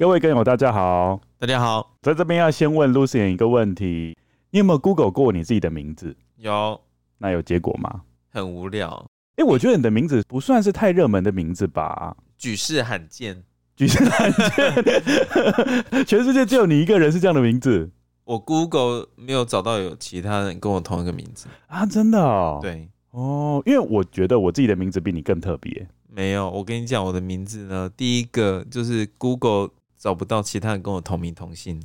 [0.00, 4.16] 各位根友，大家好，大家好，在这边要先问 Lucien 一个问题：
[4.48, 6.16] 你有没有 Google 过你自己的名字？
[6.38, 6.80] 有，
[7.18, 8.00] 那有结果吗？
[8.30, 8.88] 很无聊。
[9.32, 12.16] 哎、欸，我觉得你的名字不算是太热门的名字吧？
[12.38, 13.44] 举世罕见，
[13.76, 14.74] 举世罕见，
[16.06, 17.90] 全世界只有你一个人是这样的名字。
[18.24, 21.84] 我 Google 没有找到有其他人跟我同一个名字啊！
[21.84, 22.58] 真的哦？
[22.62, 25.86] 对哦，因为我觉得我自己的名字比你更特别。
[26.08, 29.68] 没有，我跟你讲，我的名字呢，第一个就是 Google。
[30.00, 31.78] 找不到其他人跟我同名同姓，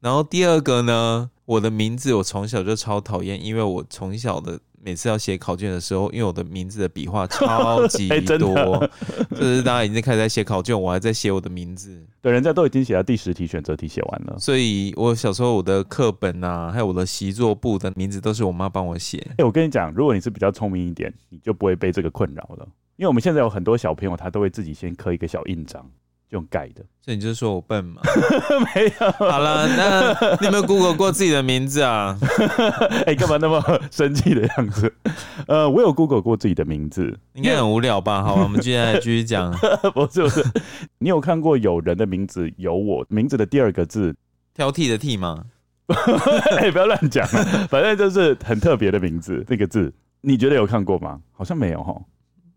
[0.00, 8.90] 然后第二个呢，我的名字我从小就超讨厌，因为我从小的每次要写考卷的时候，因为我的名字的笔画超级 多，欸、
[9.30, 12.04] 就是大家已经开始在写考卷，我还在写我的名字。
[12.20, 19.18] 对，人家都已经写到第十题选择题写完了，所以我小时候我的课本啊，还有我的习作簿的名字都是我妈帮我写。
[19.30, 25.88] 哎、欸，我跟你讲，如果你是比较聪明一点，你就不会被这个困扰了，因为我们现在有很多小朋友，他都会自己先刻一个小印章。
[26.30, 28.00] 用改的，所以你就说我笨嘛？
[28.74, 29.10] 没有。
[29.12, 32.16] 好了，那 你有没有 Google 过自己的名字啊？
[33.04, 34.92] 哎、欸，干嘛那么生气的样子？
[35.48, 38.22] 呃，我有 Google 过自己的名字，应该很无聊吧？
[38.22, 39.52] 好，我们接下来继续讲。
[39.92, 40.44] 不是不是，
[40.98, 44.14] 你有看过有人的名字有我名字的第二个字
[44.54, 45.44] 挑剔的剔吗？
[45.88, 47.26] 哎、欸，不要乱讲，
[47.68, 51.20] 反正就是很特别的名字，那个字，你觉得有看过吗？
[51.32, 52.00] 好像没有哈。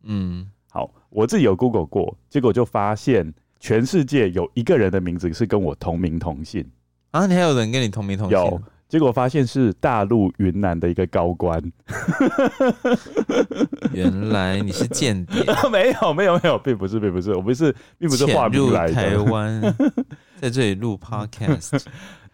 [0.03, 3.33] 嗯，好，我自己有 Google 过，结果就发现。
[3.63, 6.69] 全世界有一个人的名字是跟我同名同姓
[7.11, 7.25] 啊！
[7.25, 8.37] 你还有人跟你同名同姓？
[8.37, 11.63] 有，结果发现是大陆云南的一个高官。
[13.95, 15.45] 原来你是间谍？
[15.71, 18.93] 没有，没有，没有，并不是，并不是，我不是，并不是化名来的。
[18.93, 19.61] 台湾，
[20.35, 21.85] 在这里录 Podcast。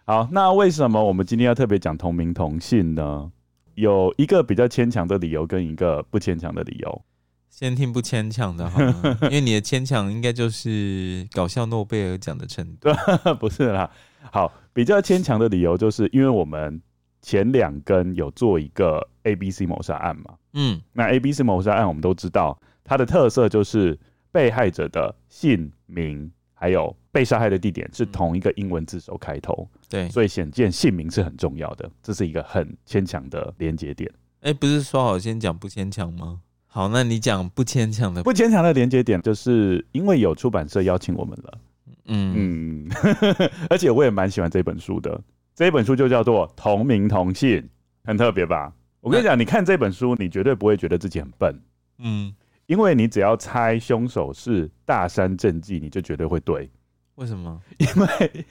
[0.04, 3.30] 好，那为什么我们今天要特别讲同名同姓呢？
[3.76, 7.02] 有一个比较牵强的理由，跟一个不牵强的理由。
[7.50, 9.18] 先听不牵强的好吗？
[9.28, 12.88] 因为你的牵强应该就是搞笑诺贝尔奖的程度，
[13.38, 13.90] 不是啦。
[14.32, 16.80] 好，比较牵强的理由就是因为我们
[17.20, 20.36] 前两根有做一个 A B C 谋杀案嘛。
[20.54, 23.98] 嗯，那 A B C 谋杀案我们都知道，它的特色就是
[24.32, 29.68] 被害者的姓名还有被杀害的地点是同一个英文字首开头。
[29.88, 34.10] 对，所以显见姓名是很重要的，这是一个很牵强的连结点。
[34.40, 36.40] 哎、欸，不是说好先讲不牵强吗？
[36.72, 41.58] 好，那你讲不牵强的，不牵强的连接点，就是因为有出版社邀请我们了，
[42.06, 42.90] 嗯嗯，
[43.68, 45.20] 而且我也蛮喜欢这本书的，
[45.52, 47.58] 这本书就叫做《同名同姓》，
[48.04, 48.72] 很特别吧？
[49.00, 51.60] 我跟你讲，你看这本书，你绝对不会觉得自己很笨，
[51.98, 52.32] 嗯，
[52.66, 56.70] 因为你只要猜凶手是大山正纪，你就绝对会对。
[57.16, 57.60] 为什么？
[57.78, 58.46] 因为。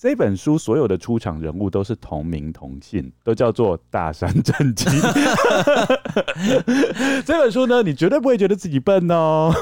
[0.00, 4.84] 这本书所有的出场人物都是同名同姓，都叫做大山正纪。
[7.26, 9.52] 这本书呢，你绝对不会觉得自己笨哦。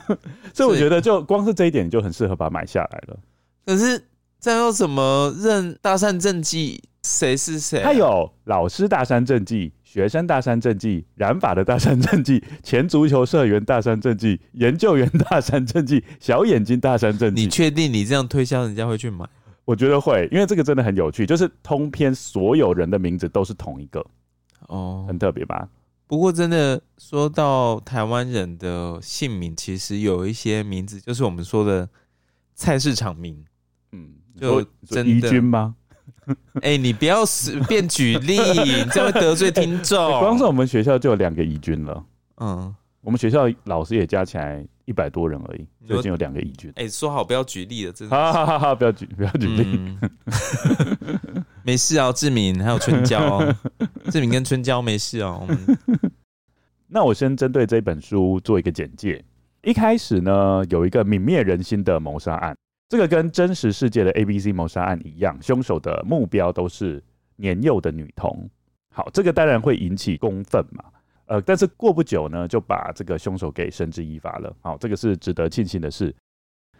[0.52, 3.16] 所以我觉得，就光是这一点，你就很适合把它买下来了。
[3.64, 4.04] 可是，
[4.38, 6.82] 这要怎么认大山正纪？
[7.02, 7.80] 谁是谁？
[7.82, 17.42] 他有老师大山正纪、学生大山正纪、染发的大山正纪、前足球社员大山正纪、研究员大山正纪、小眼睛大山正纪。
[17.42, 19.24] 你确定你这样推销，人家会去买？
[19.66, 24.02] 我觉得会，因为这个真的很有趣，就是通篇所有人的名字都是同一个，
[24.68, 25.68] 哦，很特别吧？
[26.06, 31.86] 不过真的说到台湾人的姓名，其实有一些名字就是我们说的
[32.54, 33.44] 菜市场名，
[33.92, 35.74] 嗯，就真的宜君吗？
[36.62, 39.98] 哎、欸，你不要随 便举例，你这样会得罪听众。
[40.18, 42.04] 光是我们学校就有两个宜君了，
[42.36, 42.74] 嗯。
[43.02, 46.70] 我们学校老师也加起来一百多人而已，就已经有两个宜君。
[46.76, 48.32] 哎、欸，说好不要举例了，真的。
[48.58, 49.62] 好不要举，不要举例。
[49.76, 50.00] 嗯、
[51.62, 53.56] 没事啊，志明还有春娇、哦，
[54.10, 55.46] 志明跟春娇没事哦。
[56.88, 59.22] 那我先针对这本书做一个简介。
[59.62, 62.56] 一开始呢，有一个泯灭人心的谋杀案，
[62.88, 67.02] 这个跟真实世界的 ABC 谋杀案一样，凶手的目标都是
[67.34, 68.48] 年幼的女童。
[68.94, 70.84] 好，这个当然会引起公愤嘛。
[71.26, 74.54] 呃，但是过不久呢，就把这个凶手给绳之以法了。
[74.60, 76.14] 好，这个是值得庆幸的事。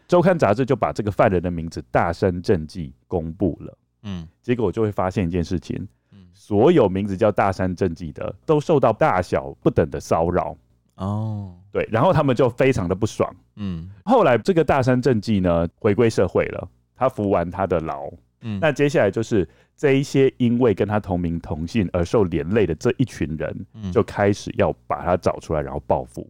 [0.09, 3.79] 周刊杂志就把这个犯人的名字大山正纪公布了。
[4.05, 5.77] 嗯，结果我就会发现一件事情，
[6.13, 10.57] 嗯，所有名字叫大山正纪的都受到大小不等的骚扰。
[10.95, 13.29] 哦，对，然后他们就非常的不爽。
[13.57, 18.09] 嗯，后来这个大山正纪呢回归社会了，他服完他的牢。
[18.47, 26.27] 嗯，那接下来就是这一些因为跟他同名同姓而受连累的这一群人，嗯就开始要把他找出来，然后报复。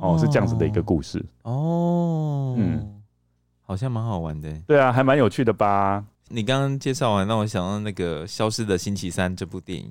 [0.00, 1.24] 哦，是这样子的一个故事。
[1.42, 3.02] 哦，嗯，
[3.62, 4.50] 好像蛮好玩的。
[4.66, 6.04] 对啊，还蛮有趣的吧？
[6.28, 9.90] 你刚刚介绍完，让我想到那个《消失的星期三》这部电影。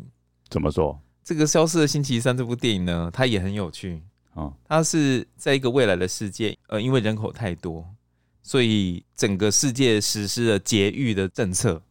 [0.50, 1.00] 怎么说？
[1.24, 4.02] 这个《消失的星期三》这部电影呢，它也很有趣。
[4.34, 7.84] 哦，它是在一个未来的世界，呃，因为人口太多，
[8.46, 11.82] 所以整个世界实施了节育的政策。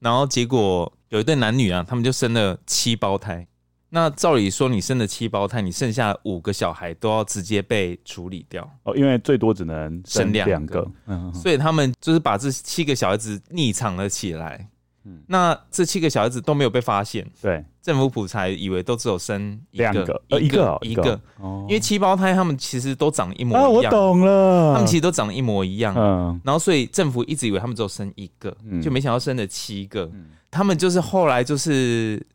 [0.00, 3.46] 然后结果有一对男女啊，他们就生了七胞胎。
[3.90, 8.68] 那照理说，你生了七胞胎，你剩下五个小孩都要直接被处理掉。
[8.82, 10.92] 哦，因为最多只能生两个，两个。
[11.06, 14.68] 嗯，所以他们就是把这七个小孩子匿藏了起来。
[15.04, 28.80] 嗯，那这七个小孩子都没有被发现，对，政府普才以为都只有生一个两个，呃，一个一个，哦，因为七胞胎他们其实都长得一模一样，啊，我懂了，他们其实都长得一模一样，嗯，然后所以政府一直以为他们只有生一个，嗯。
[28.80, 30.30] 就没想到生了七个，嗯。
[30.50, 32.26] 他们就是后来就是。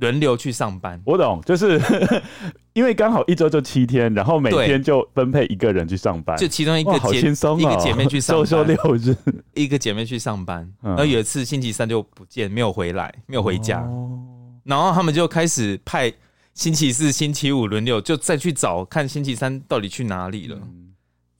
[0.00, 1.80] 轮流去上班，我懂，就是
[2.74, 9.16] 因为刚好一周就七天，然后每天就分配一个人去上班，就其中一个姐、哦、一个姐妹去上班， 周休六日，
[9.54, 14.18] 一个姐妹去上班，嗯、然后有一次星期三就不见，没有回来，没有回家，哦、
[14.64, 16.12] 然后他们就开始派
[16.54, 20.58] 星期四、星期五轮流，就再去找看星期三到底去哪里了。
[20.62, 20.80] 嗯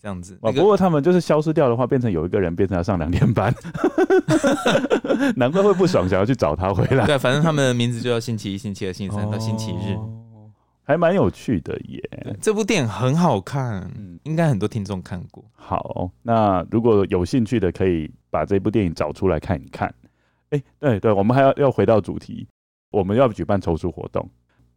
[0.05, 3.50] 这样子，不过他们就是消失掉的话，变成有一个人变成要上两天班，
[5.35, 7.06] 难怪会不爽，想要去找他回来。
[7.06, 9.97] 对，反正他们的名字就叫星期一、星期二、星期三到星期日，
[10.82, 12.37] 还蛮有趣的耶。
[12.38, 15.43] 这部电影很好看，嗯，应该很多听众看过。
[15.55, 19.94] 好，那如果有兴趣的，可以把这部电影找出来看一看。
[20.50, 22.47] 哎，对对，我们还要要回到主题，
[22.94, 24.29] 我们要举办抽书活动。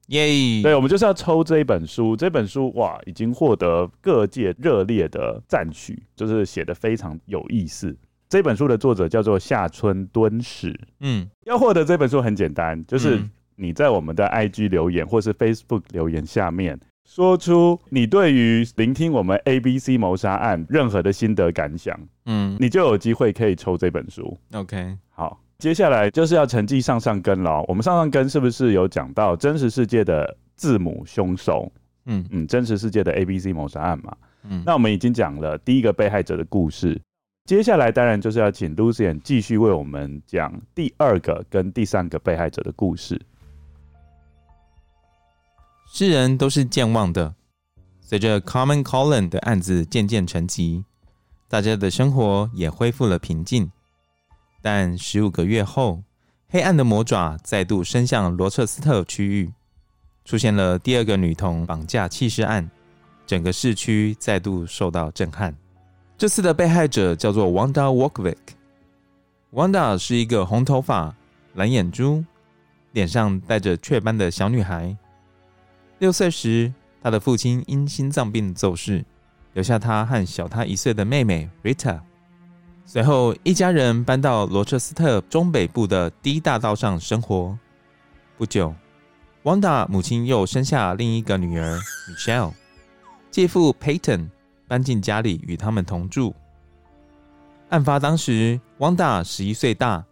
[0.08, 0.62] 耶！
[0.64, 2.16] 对，我们就是要抽这一本书。
[2.16, 7.94] 这本书哇，已经获得各界热烈的赞许，就是写的非常有意思。
[8.30, 10.78] 这本书的作者叫做夏村敦史。
[11.02, 13.22] 嗯，要获得这本书很简单，就是
[13.56, 24.38] 你在我们的 IG 留言或是 Facebook 留言下面，说出你对于聆听我们 ABC 谋杀案任何的心得感想，嗯，你就有机会可以抽这本书。
[24.51, 25.39] OK，好。
[25.57, 27.63] 接下来就是要成绩上上根了。
[27.68, 31.71] 我们上上根是不是有讲到真实世界的字母凶手？
[32.06, 34.15] 嗯嗯，真实世界的 ABC 谋杀案嘛。
[34.44, 37.01] 嗯，那我们已经讲了第一个被害者的故事。
[37.45, 43.19] 接下来当然就是要请 Lucien 继续为我们讲第二个跟第三个被害者的故事。
[46.00, 47.34] 世人都是健忘的，
[48.02, 50.84] 随着 Common Colin 的案子渐渐沉寂，
[51.50, 53.72] 大家的生活也恢复了平静。
[54.62, 56.04] 但十五个月后，
[56.50, 59.52] 黑暗的魔爪再度伸向罗彻斯特区域，
[60.24, 62.70] 出现了第二个女童绑架弃尸案，
[63.26, 65.58] 整个市区再度受到震撼。
[66.16, 68.38] 这次的被害者叫做 Wanda Walkwick。
[69.52, 71.16] Wanda 是一个红头发、
[71.56, 72.24] 蓝眼珠、
[72.92, 74.96] 脸上带着雀斑的小女孩。
[76.00, 76.72] 六岁时，
[77.02, 79.04] 他的父亲因心脏病骤逝，
[79.54, 82.00] 留下他和小他一岁的妹妹 Rita。
[82.86, 87.58] 随后，一家人搬到罗彻斯特中北部的第一大道上生活。
[88.38, 88.74] 不久，
[89.44, 92.54] 汪达母亲又生下另一个女儿 Michelle，
[93.32, 94.30] 继父 Peyton
[94.68, 96.36] 搬进家里与他们同住。
[97.70, 100.06] 案发当时，汪达十一岁大，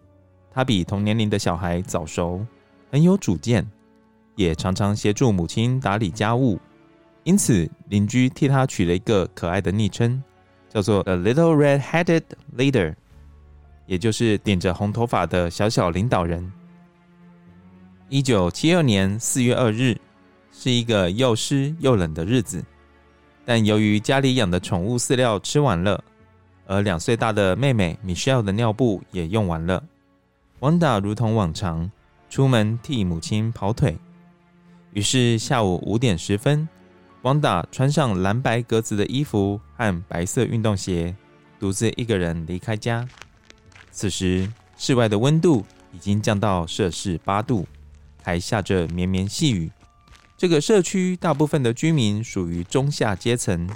[0.52, 2.44] 他比同年龄的小孩早熟，
[2.92, 3.66] 很有主见，
[4.36, 6.60] 也常常协助母亲打理家务，
[7.24, 10.22] 因此邻居替他取了一个可爱的昵称。
[10.68, 12.24] 叫做 A Little Red-Headed
[12.58, 12.96] Leader，
[13.86, 16.52] 也就是点着红头发的小小领导人。
[18.10, 19.98] 一九七二年四月二日
[20.52, 22.62] 是一个又湿又冷的日子，
[23.46, 26.04] 但由于家里养的宠物饲料吃完了，
[26.68, 29.82] 而两岁大的妹妹 Michelle 的尿布也用完了
[30.60, 31.90] ，Wanda 如同往常
[32.30, 33.98] 出门替母亲跑腿。
[34.96, 36.68] 于是下午五点十分。
[37.24, 41.14] 汪达穿上蓝白格子的衣服和白色运动鞋，
[41.60, 43.06] 独自一个人离开家。
[43.92, 47.68] 此时，室外的温度已经降到摄氏八度，
[48.24, 49.70] 还下着绵绵细雨。
[50.38, 53.70] 这个社区大部分的居民属于中下阶层，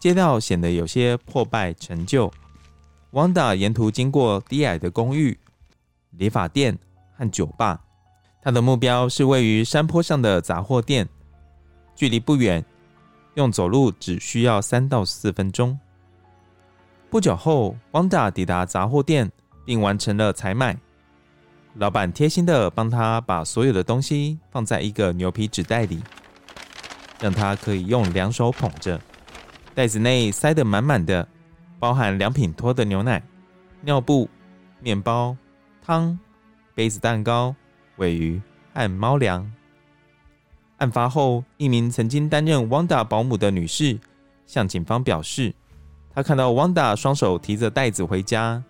[0.00, 2.32] 街道显得有些破败陈旧。
[3.10, 5.38] 汪达沿途经过低矮的公寓、
[6.12, 6.78] 理发店
[7.18, 7.83] 和酒吧，
[8.44, 11.08] 他的目标是位于山坡上的杂货店，
[11.96, 12.62] 距离不远。
[13.36, 15.76] 用走路只需要三到四分钟。
[17.08, 19.32] 不久后，汪达抵达杂货店，
[19.64, 20.76] 并完成了采买。
[21.76, 26.00] 老板贴心地帮他把所有的东西放在一个牛皮纸袋里，
[27.18, 29.00] 让他可以用两手捧着。
[29.74, 31.26] 袋子内塞得满满的，
[31.78, 33.20] 包含良品托的牛奶、
[33.80, 34.28] 尿布、
[34.80, 35.34] 面包、
[35.82, 36.16] 汤、
[36.74, 37.52] 杯子蛋糕、
[37.96, 38.40] 鮪鱼
[38.72, 39.50] 和猫粮。
[40.78, 43.98] 案发后，一名曾经担任 Wanda 保姆的女士
[44.44, 45.54] 向警方表示，
[46.12, 48.62] 她看到 Wanda 双手提着袋子回家，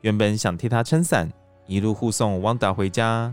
[0.00, 1.30] 原本想替她撑伞，
[1.66, 3.32] 一路护送 Wanda 回家，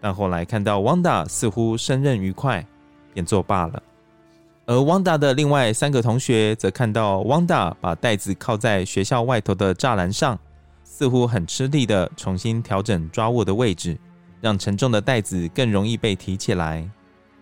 [0.00, 2.64] 但后来看到 Wanda 似乎胜任愉快，
[3.12, 3.82] 便作罢了。
[4.66, 10.38] 而 Wanda 的另外三个同学则看到 Wanda 把袋子靠在学校外头的栅栏上，
[10.84, 13.98] 似乎很吃力地重新调整抓握的位置，
[14.40, 16.88] 让沉重的袋子更容易被提起来。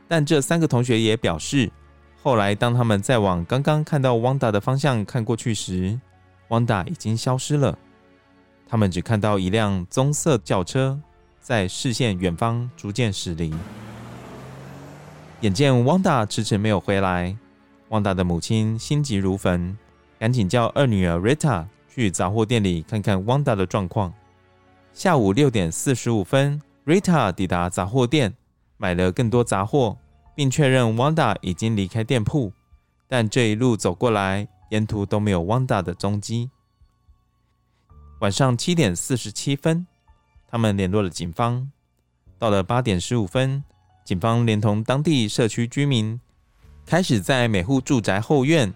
[0.06, 1.70] 但这三个同学也表示，
[2.22, 5.98] 后来当他们再往刚刚看到汪达的方向看过去时，
[6.48, 7.78] 汪达已经消失了。
[8.66, 10.98] 他们只看到一辆棕色轿车
[11.40, 13.54] 在视线远方逐渐驶离。
[15.40, 17.36] 眼见汪达迟迟没有回来，
[17.90, 19.76] 汪达的母亲心急如焚，
[20.18, 24.12] 赶紧叫二女儿 Rita 去杂货店里看看汪达的状况。
[24.92, 28.34] 下午六点四十五分，Rita 抵达杂货店。
[28.80, 29.98] 买了更多杂货，
[30.36, 32.52] 并确认 Wanda 已经离开店铺，
[33.08, 36.48] 但这一路走过来，沿途都没有 Wanda 的踪迹。
[38.20, 39.84] 晚上七点四十七分，
[40.48, 41.68] 他们联络了警方。
[42.38, 43.64] 到了八点十五分，
[44.04, 46.20] 警方连同当地社区居民，
[46.86, 48.72] 开始在每户住宅后院、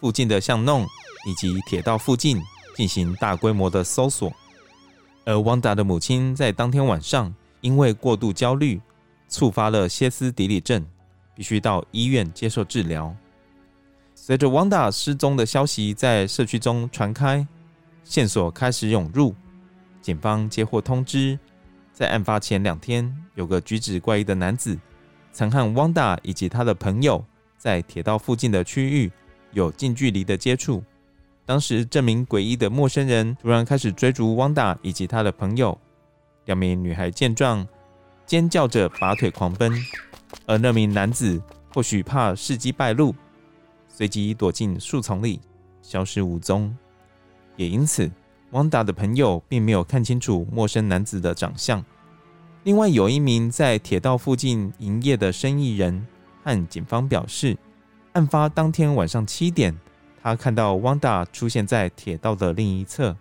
[0.00, 0.86] 附近的巷弄
[1.26, 2.42] 以及铁道附近
[2.74, 4.32] 进行大规模的搜索。
[5.26, 8.78] 而 Wanda 的母亲在当天晚上因为过度焦虑。
[9.34, 10.84] 触发了歇斯底里症，
[11.34, 13.16] 必须到医院接受治疗。
[14.14, 17.48] 随着汪达失踪的消息在社区中传开，
[18.04, 19.34] 线索开始涌入。
[20.02, 21.38] 警方接获通知，
[21.94, 24.78] 在案发前两天，有个举止怪异的男子
[25.32, 27.24] 曾和汪达以及他的朋友
[27.56, 29.10] 在铁道附近的区域
[29.52, 30.84] 有近距离的接触。
[31.46, 35.78] 当时，这名诡异的陌生人突然开始追逐汪达以及他的朋友。
[36.44, 37.66] 两名女孩见状。
[38.24, 39.70] 尖叫着拔腿狂奔，
[40.46, 41.42] 而那名男子
[41.74, 43.14] 或许怕事迹败露，
[43.88, 45.38] 随即躲进树丛里，
[45.82, 46.74] 消失无踪。
[47.56, 48.10] 也因此，
[48.52, 51.84] 汪达的朋友并没有看清楚陌生男子的长相。
[52.62, 56.06] 另外，有一名在铁道附近营业的生意人
[56.42, 57.58] 和警方表示，
[58.12, 59.76] 案发当天晚上七点，
[60.22, 63.14] 他看到汪达出现在铁道的另一侧。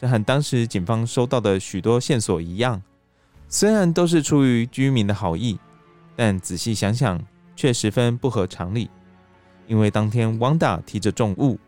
[0.00, 2.80] 这和当时警方收到的许多线索一样。
[3.48, 5.58] 虽然都是出于居民的好意，
[6.14, 7.20] 但仔细想想
[7.56, 8.88] 却十分不合常理。
[9.66, 11.58] 因为当天汪达提着重物，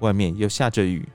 [0.00, 1.08] 外面又下着雨，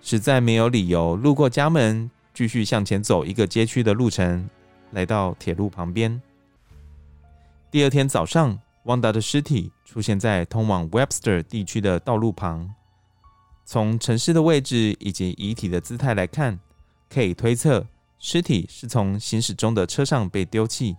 [0.00, 4.48] 实在没有理由路过家门，继续向前走一个街区的路程，
[4.92, 6.18] 来到铁路旁边。
[7.70, 12.74] 第二天早上，汪达的尸体出现在通往 Webster 地区的道路旁。
[13.64, 16.58] 从陈尸的位置以及遗体的姿态来看，
[17.08, 17.86] 可以推测。
[18.18, 20.96] 尸体是从行驶中的车上被丢弃，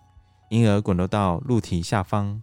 [0.49, 2.41] 因而滚落到路堤下方。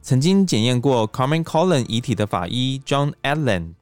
[0.00, 3.74] 曾经检验过 Carmen Collen 遗体的法医 John Allen，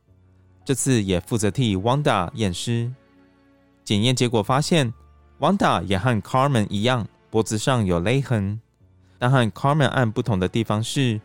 [0.67, 2.93] 这次也负责替 Wanda 验尸。
[3.85, 4.93] 检验结果发现
[5.39, 8.61] ，Wanda 也和 Carmen 一样，脖子上有勒痕。
[9.19, 11.19] 但和 Carmen 案不同的地方是，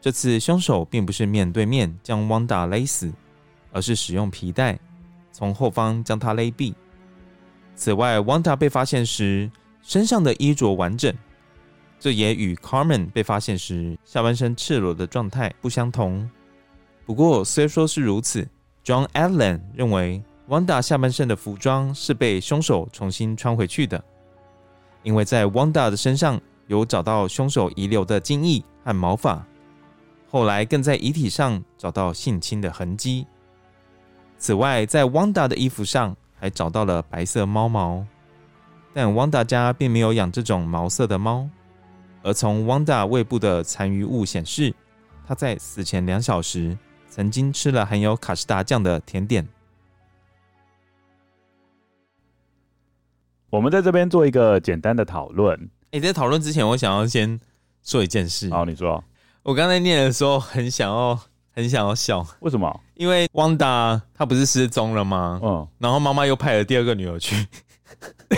[0.00, 3.12] 这次凶手并不是面对面将 Wanda 勒死，
[3.72, 4.78] 而是使用皮带
[5.32, 6.74] 从后方将她勒毙。
[7.74, 9.50] 此外，，Wanda 被发现时
[9.82, 11.14] 身上的衣着完整，
[11.98, 16.28] 这也与 Carmen 被发现时下半身赤裸的状态不相同。
[17.06, 18.46] 不过，虽说是如此
[18.84, 24.02] ，John Allen 认为 Wanda 下半身的服装是被凶手重新穿回去的，
[25.02, 29.44] 因为在 Wanda 的身上有找到凶手遗留的精液和毛发，
[30.30, 33.26] 后来更在遗体上找到性侵的痕迹。
[34.40, 38.06] 此外，在汪达的衣服上，还找到了白色猫毛，
[38.94, 41.46] 但汪达家并没有养这种毛色的猫。
[42.22, 44.74] 而从汪达胃部的残余物显示，
[45.26, 49.46] 他在死前两小时曾经吃了含有卡士达酱的甜点。
[53.50, 55.68] 我们在这边做一个简单的讨论。
[55.90, 57.38] 诶，在讨论之前，我想要先
[57.82, 58.48] 说一件事。
[58.48, 59.04] 好，你说。
[59.42, 61.20] 我刚才念的时候，很想要。
[61.60, 62.80] 很想要笑，为什么？
[62.94, 65.38] 因为汪达他不是失踪了吗？
[65.42, 67.46] 嗯，然后妈妈又派了第二个女儿去。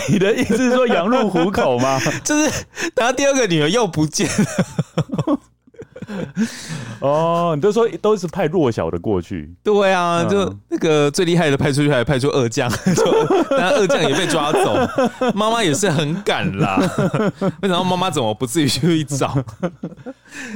[0.09, 1.99] 你的意思是说羊入虎口吗？
[2.23, 2.65] 就是
[2.95, 5.39] 他第二个女儿又不见了。
[6.99, 12.69] 哦，你都说都是派弱小的过去，对啊，就那个最厉害的派出去，还派出二将，
[13.49, 14.75] 但二将也被抓走，
[15.33, 16.77] 妈妈也是很赶啦。
[17.61, 19.33] 为什么妈妈怎么不自己去找？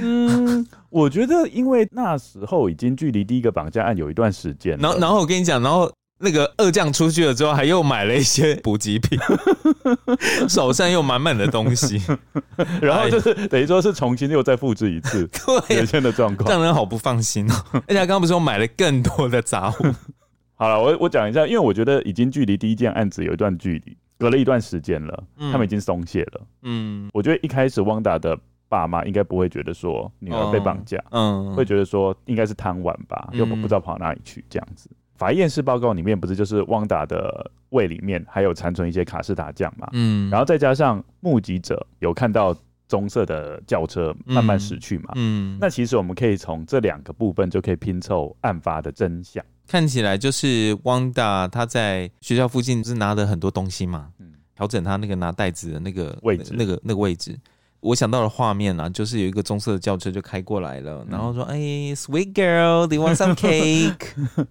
[0.01, 9.19] 嗯，我觉得因为那时候已经距离第一个绑架案有一段时间，然后然后我跟你讲，然后那个二将出去了之后，还又买了一些 补给品，
[10.49, 12.01] 手上又满满的东西，
[12.81, 15.29] 然后就是等于说是重新又再复制一次
[15.69, 17.55] 原先的状况，让人好不放心哦。
[17.73, 19.93] 而且他刚刚不是说买了更多的杂物？
[20.55, 26.41] 好了，我我讲一下，因为我觉得已经距离第一件案子有一段距离，隔了一段时间了，嗯、他们已经松懈了。
[26.63, 28.35] 嗯，我觉得一开始汪达的
[28.69, 34.89] 爸妈应该不会觉得说女儿被绑架，嗯，会觉得说应该是贪玩吧，又不知道跑哪里去这样子。
[35.15, 39.89] 法医验尸报告里面不是就是汪达的胃里面还有残存一些卡士达酱嘛？
[39.93, 42.55] 嗯，然后再加上目击者有看到
[42.87, 45.13] 棕色的轿车慢慢驶去嘛？
[45.15, 49.43] 嗯，嗯，那其实我们可以从这两个部分就可以拼凑案发的真相。
[49.67, 57.35] 看起来就是汪达他在学校附近是拿了很多东西嘛，嗯，调整他那个拿袋子的那个位置，那个那个位置。
[57.79, 61.55] 我想到的画面啊，就是有一个棕色的轿车就开过来了，嗯、然后说：“哎
[61.95, 63.93] ，Sweet girl，do you want some cake？”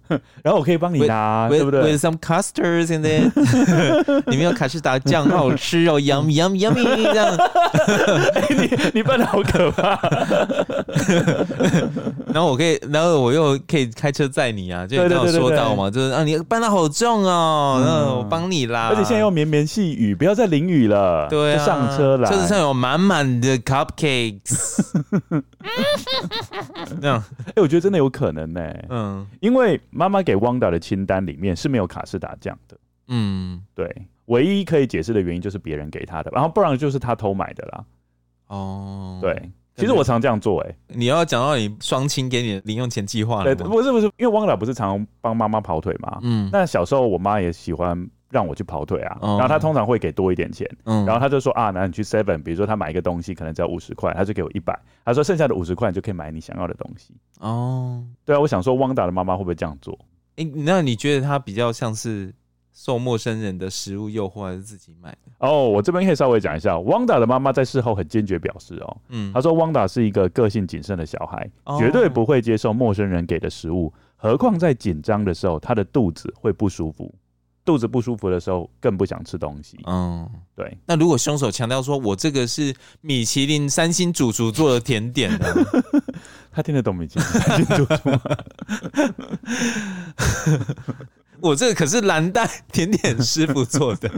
[0.41, 3.35] 然后我可以帮你拿，with, 对不对？With some custards in it，
[4.31, 7.35] 里面有卡士达酱，好吃哦， yum yum yummy，这样。
[7.35, 9.99] 欸、你你扮的好可怕。
[12.33, 18.87] 然后我可以，然后我又可以开车载你啊，就刚刚说到嘛，就是啊，你搬的好重哦，我帮你啦。
[18.89, 22.27] 而且现在又绵绵细雨，不要再淋雨了，对、啊，上车了。
[22.29, 23.16] 车子上有满满。
[23.23, 24.81] 的 cupcakes，
[26.99, 28.61] 这样，哎，我觉得真的有可能呢。
[28.89, 32.77] 嗯，因为妈妈给汪达的清单里面是没有卡士达酱的。
[33.07, 33.89] 嗯，对，
[34.25, 37.85] 唯一可以解释的原因就是别人给他的，然后不然就是他偷买的啦。
[38.47, 40.61] 哦，对，其实我常这样做。
[40.61, 43.55] 哎，你要讲到你双亲给你的零用钱计划了？
[43.55, 46.19] 对，不是不是，因为汪达不是常帮妈妈跑腿嘛。
[46.21, 48.09] 嗯，那小时候我妈也喜欢。
[48.29, 57.13] 让我去跑腿啊，然后他通常会给多一点钱，然后他就说啊，那你去 Seven，比如说他买一个东西可能只要五十块，他就给我一百，他说剩下的五十块你就可以买你想要的东西。
[57.39, 59.97] 哦，对啊，我想说汪达的妈妈会不会这样做？
[60.35, 62.33] 诶，那你觉得他比较像是
[62.73, 65.31] 受陌生人的食物诱惑，还是自己买的？
[65.39, 71.49] 哦，我这边可以稍微讲一下，汪达的妈妈在事后很坚决表示哦，嗯，他说汪达是一个个性谨慎的小孩，
[71.79, 77.13] 绝对不会接受陌生人给的食物，何况在紧张的时候，他的肚子会不舒服。
[77.67, 79.77] 肚子不舒服的时候，更不想吃东西。
[79.85, 80.25] 嗯，
[80.55, 80.77] 对。
[80.85, 85.45] 那如果凶手强调说，我这个是米其林三星主厨做的甜点呢？
[86.49, 88.21] 他听得懂米其林三星主厨吗？
[91.41, 94.09] 我这个可是蓝带甜点师傅做的。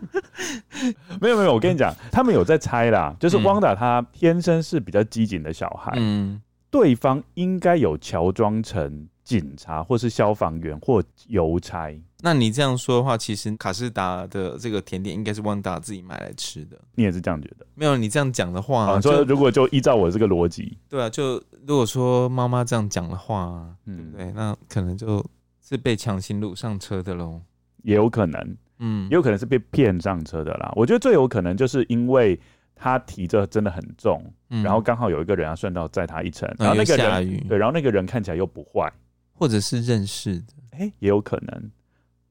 [1.20, 3.14] 没有没有，我跟你讲，他们有在猜啦。
[3.20, 9.06] 就是汪达他天生是比较机警的小孩，嗯，对方应该有乔装成
[9.38, 11.96] 警察，或是消防员，或邮差。
[12.20, 16.76] 那你这样说的话，其实卡士达的这个甜点应该是旺达自己买来吃的。
[16.96, 17.64] 你也是这样觉得？
[17.76, 25.24] 没有，你这样讲的话，啊，说如果就依照我这个逻辑，对啊，就如果说妈妈这样讲的话，嗯，对，那可能就
[25.60, 27.40] 是被强行掳上车的喽。
[27.84, 30.72] 也有可能，嗯，也有可能是被骗上车的啦。
[30.74, 32.38] 我觉得最有可能就是因为
[32.74, 38.92] 他提着真的很重，嗯，然后刚好有一个人要顺道载他一程，然后那个人对，然后那个人看起来又不坏，
[39.40, 41.70] 或者是认识的，哎，欸，也有可能。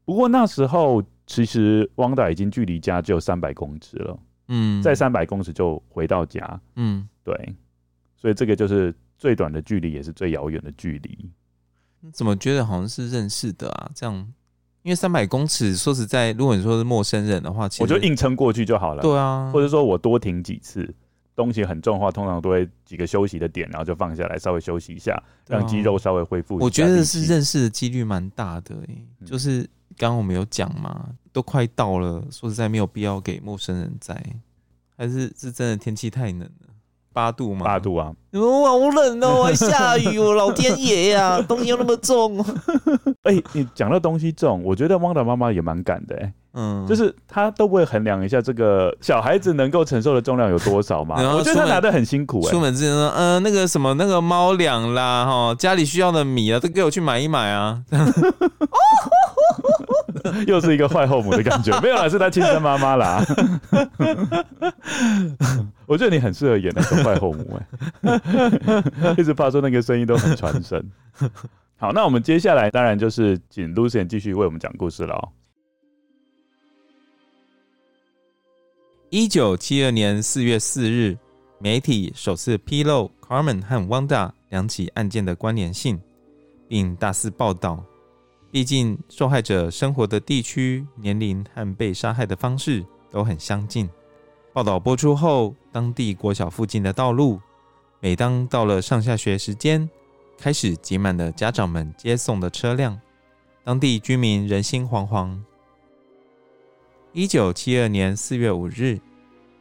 [0.06, 7.56] 不过那时候其实汪达已经距离家只有三百公尺了，嗯，在三百公尺就回到家，嗯，对，
[8.16, 11.32] 所以这个就是最短的距离，也是最遥远的距离。
[12.14, 13.90] 怎么觉得好像是认识的啊？
[13.96, 14.16] 这样，
[14.84, 19.02] 因为三百公尺，说实在，如果你说是陌生人的话，其实我就硬撑过去就好了。
[19.02, 20.94] 对啊，或者说我多停几次，
[21.40, 26.58] 东西很重的话，通常都会几个休息的点，然后就放下来，稍微休息一下，让肌肉稍微恢复。
[26.58, 29.66] 我觉得是认识的几率蛮大的，欸，就是。
[29.98, 34.16] 刚刚我们有讲嘛，都快到了，说实在没有必要给陌生人载，
[34.96, 36.70] 还是是真的天气太冷了，
[37.12, 37.66] 八度吗？
[37.66, 38.16] 八度啊！
[38.32, 42.40] 哦，好冷哦， 还下雨哦，老天爷呀，啊， 东西又那么重。
[43.24, 51.16] 哎，欸，你讲到东西重，我觉得汪达妈妈也蛮敢的，欸，嗯，就是他都不会衡量一下这个小孩子能够承受的重量有多少嘛？
[51.36, 57.82] 我觉得他拿的很辛苦，欸，出门之前说，嗯，呃，那个什么那个猫粮啦，哈，家里需要的米啊，都给我去买一买啊。
[60.48, 63.24] 又是一个坏后母的感觉，没有啦，是他亲生妈妈啦。
[65.86, 67.60] 我觉得你很适合演那个坏后母，
[68.02, 68.20] 哎，
[69.18, 70.84] 一直发出那个声音都很传神。
[71.78, 75.30] 好，那我们接下来当然就是请 Lucien 继续为我们讲故事了哦。
[79.12, 81.18] 一九七二年四月四日，
[81.58, 86.00] 媒体首次披露 Carmen 和 Wanda 两起案件的关联性，
[86.68, 87.84] 并大肆报道。
[88.52, 93.90] 毕竟，受害者生活的地区、年龄和被杀害的方式都很相近。
[94.54, 97.42] 报道播出后，当地国小附近的道路，
[98.00, 99.90] 每当到了上下学时间，
[100.38, 103.00] 开始挤满了家长们接送的车辆。
[103.64, 105.36] 当地居民人心惶惶。
[107.12, 109.00] 一九七二年四月五日，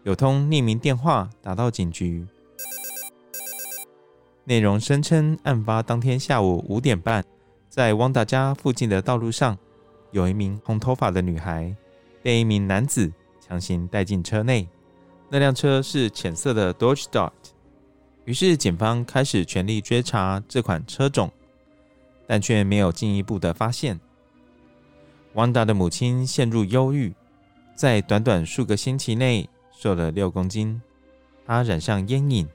[0.03, 2.27] 有通匿名电话打到警局，
[4.45, 7.25] 内容声称案发当天下午五点半，
[7.71, 9.57] 在汪达家附近的道路上，
[10.11, 11.75] 有一名红头发的女孩
[12.23, 14.69] 被一名男子强行带进车内，
[15.31, 17.33] 那辆车是浅色的 Dodge Dart。
[18.27, 21.33] 于是警方开始全力追查这款车种，
[22.27, 23.99] 但却没有进一步的发现。
[25.33, 27.15] 汪达的母亲陷入忧郁，
[27.79, 30.83] 在短短数个星期内瘦了六公斤。
[31.47, 32.49] 他染上烟瘾，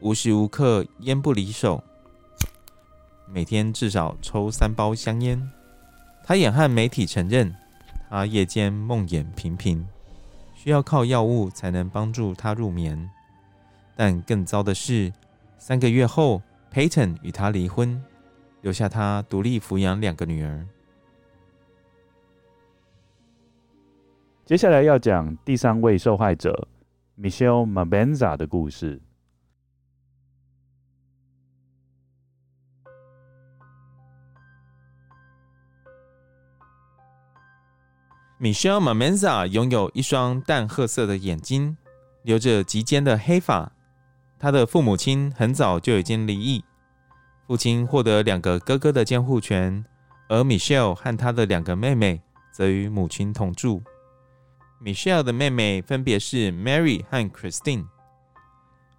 [0.00, 1.82] 无时无刻烟不离手，
[3.26, 5.50] 每天至少抽三包香烟。
[6.22, 7.56] 他也和媒体承认，
[8.10, 9.82] 他夜间梦魇频频，
[10.54, 13.08] 需要靠药物才能帮助他入眠。
[13.96, 15.10] 但更糟的是，
[15.56, 18.04] 三个月后，Peyton 与他离婚，
[18.60, 20.66] 留下他独立抚养两个女儿。
[24.46, 26.68] 接下来要讲第三位受害者
[27.20, 29.02] Michelle Mabenza 的故事。
[38.38, 41.76] Michelle Mabenza 拥有一双淡褐色的眼睛，
[42.22, 43.72] 留着及肩的黑发。
[44.38, 46.64] 他的父母亲很早就已经离异，
[47.48, 49.84] 父亲获得两个哥哥的监护权，
[50.28, 53.82] 而 Michelle 和他的两个妹妹则与母亲同住。
[54.82, 57.86] Michelle 的妹妹分别是 Mary 和 Christine。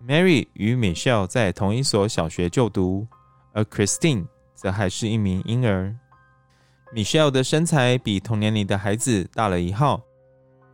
[0.05, 3.07] Mary 与 Michelle 在同一所小学就读，
[3.53, 5.95] 而 Christine 则还是一名婴儿。
[6.93, 10.01] Michelle 的身材比同年龄的孩子大了一号，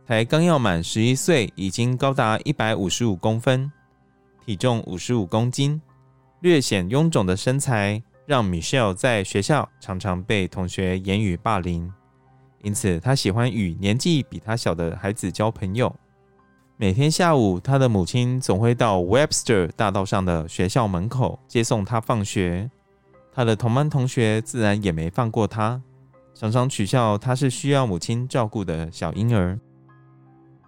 [0.06, 3.70] 才刚要满十一岁，已经高达一百五十五公分。
[4.44, 5.80] 体重五十五公斤，
[6.40, 11.90] 略显臃肿的身材让 Michelle 在学校常常被同学言语霸凌，
[12.64, 15.94] 因此他喜欢与年纪比他小的孩子交朋友。
[16.76, 22.68] 每天下午，他的母亲总会到 Webster 大道上的学校门口接送他放学。
[23.32, 25.80] 他的同班同学自然也没放过他，
[26.34, 29.58] 常常取笑他是需要母亲照顾的小婴儿。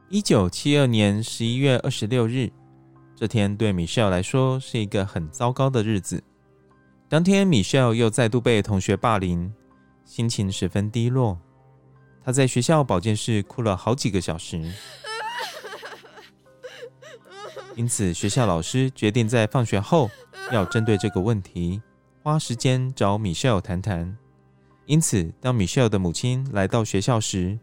[0.09, 2.53] 一九七二年十一月二十六日。
[3.17, 6.23] 这天对 Michelle 来说是一个很糟糕的日子。
[7.09, 9.51] 当天，Michelle 又再度被同学霸凌，
[10.05, 11.39] 心情十分低落。
[12.27, 14.61] 她在学校保健室哭了好几个小时。
[17.77, 20.11] 因此，学校老师决定在放学后
[20.51, 21.81] 要针对这个问题，
[22.25, 24.19] 花时间找 Michelle 谈谈。
[24.87, 27.57] 因此，当 Michelle 的母亲来到学校时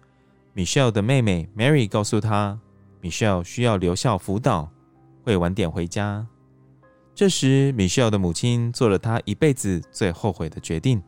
[0.55, 2.57] ，Michelle 的妹妹 Mary 告诉她
[3.01, 4.71] ，Michelle 需要留校辅导。
[5.25, 6.25] 会晚点回家。
[7.13, 11.03] 这时，Michelle 的母亲做了她一辈子最后悔的决定。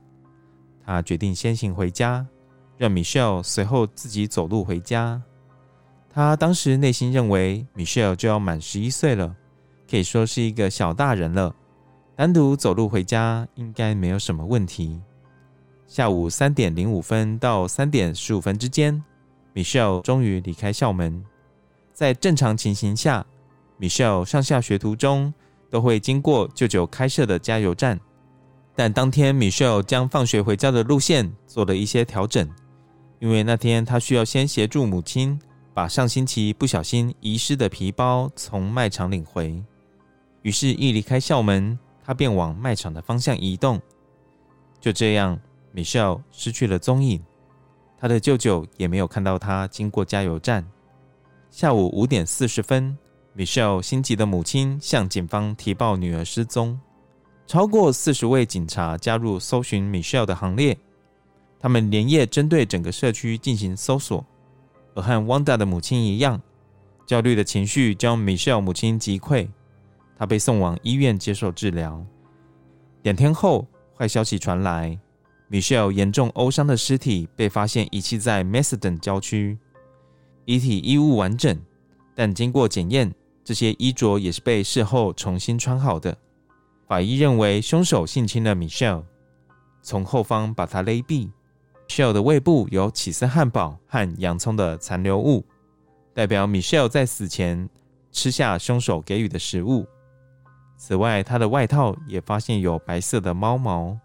[0.86, 2.26] 她决定先行回家，
[2.78, 5.22] 让 Michelle 随后自己走路回家。
[6.10, 9.36] 她当时内心认为，Michelle 就要满十一岁了，
[9.90, 11.54] 可以说是一个小大人了，
[12.16, 15.02] 单独走路回家应该没有什么问题。
[15.88, 19.04] 下午三点零五分到三点十五分之间
[19.54, 21.24] ，Michelle 终于离开校门。
[21.94, 23.26] 在正常情形下
[23.80, 25.34] ，Michelle 上下学途中
[25.70, 28.00] 都会经过舅舅开设的加油站，
[28.76, 32.50] 但当天 Michelle 将放学回家的路线做了一些调整，
[33.20, 35.40] 因为那天他需要先协助母亲
[35.74, 39.64] 把上星期不小心遗失的皮包从卖场领回。
[40.42, 43.82] 于是，一离开校门，他便往卖场的方向移动。
[44.80, 45.40] 就这样
[45.74, 47.24] ，Michelle 失去了踪影，
[47.98, 50.66] 她的舅舅也没有看到她经过加油站。
[51.50, 52.98] 下午五点四十分。
[53.38, 56.80] Michelle 心急的母亲向警方提报女儿失踪，
[57.46, 60.78] 超过四十位警察加入搜寻 Michelle 的行列。
[61.66, 64.24] 他们连夜针对整个社区进行搜索，
[64.94, 66.40] 而和 Wanda 的母亲一样，
[67.08, 69.48] 焦虑的情绪将 Michelle 母亲击溃，
[70.16, 72.06] 她被送往医院接受治疗。
[73.02, 73.66] 两天后，
[73.98, 74.96] 坏消息传来
[75.50, 79.58] ，Michelle 严重殴伤的尸体被发现遗弃在 Macedon 郊区，
[80.46, 81.60] 遗体衣物完整，
[82.14, 83.12] 但经过检验。
[83.44, 86.16] 这些衣着也是被事后重新穿好的。
[86.88, 89.04] 法医认为凶手性侵了 Michelle，
[89.82, 91.32] 从后方把她勒毙。
[91.88, 95.46] Shell 的胃部有起司汉堡和洋葱的残留物，
[96.14, 97.70] 代表 Michelle 在死前
[98.12, 99.86] 吃下凶手给予的食物。
[100.78, 103.98] 此外，她的外套也发现有白色的猫毛。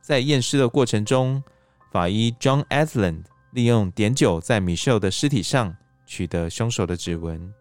[0.00, 1.42] 在验尸的过程中，
[1.92, 7.52] 法医 John Asland 利用碘酒在 Michelle 的尸体上取得凶手的指纹。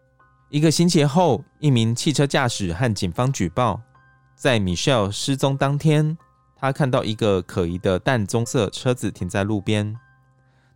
[0.49, 3.79] 一个星期后，一名汽车驾驶和警方举报，
[4.35, 6.17] 在 Michelle 失踪当天，
[6.59, 9.95] 他看到一个可疑的淡棕色车子停在路边。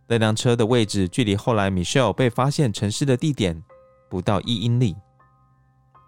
[0.06, 3.62] 那辆车的位置距离后来 Michelle 被发现沉尸的地点
[4.08, 4.96] 不到一英里。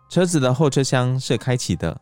[0.09, 2.01] 车子的后车厢是开启的。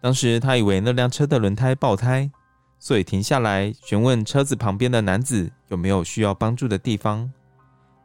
[0.00, 2.30] 当时他以为那辆车的轮胎爆胎，
[2.78, 7.30] 所以停下来询问车子旁边的男子有没有需要帮助的地方。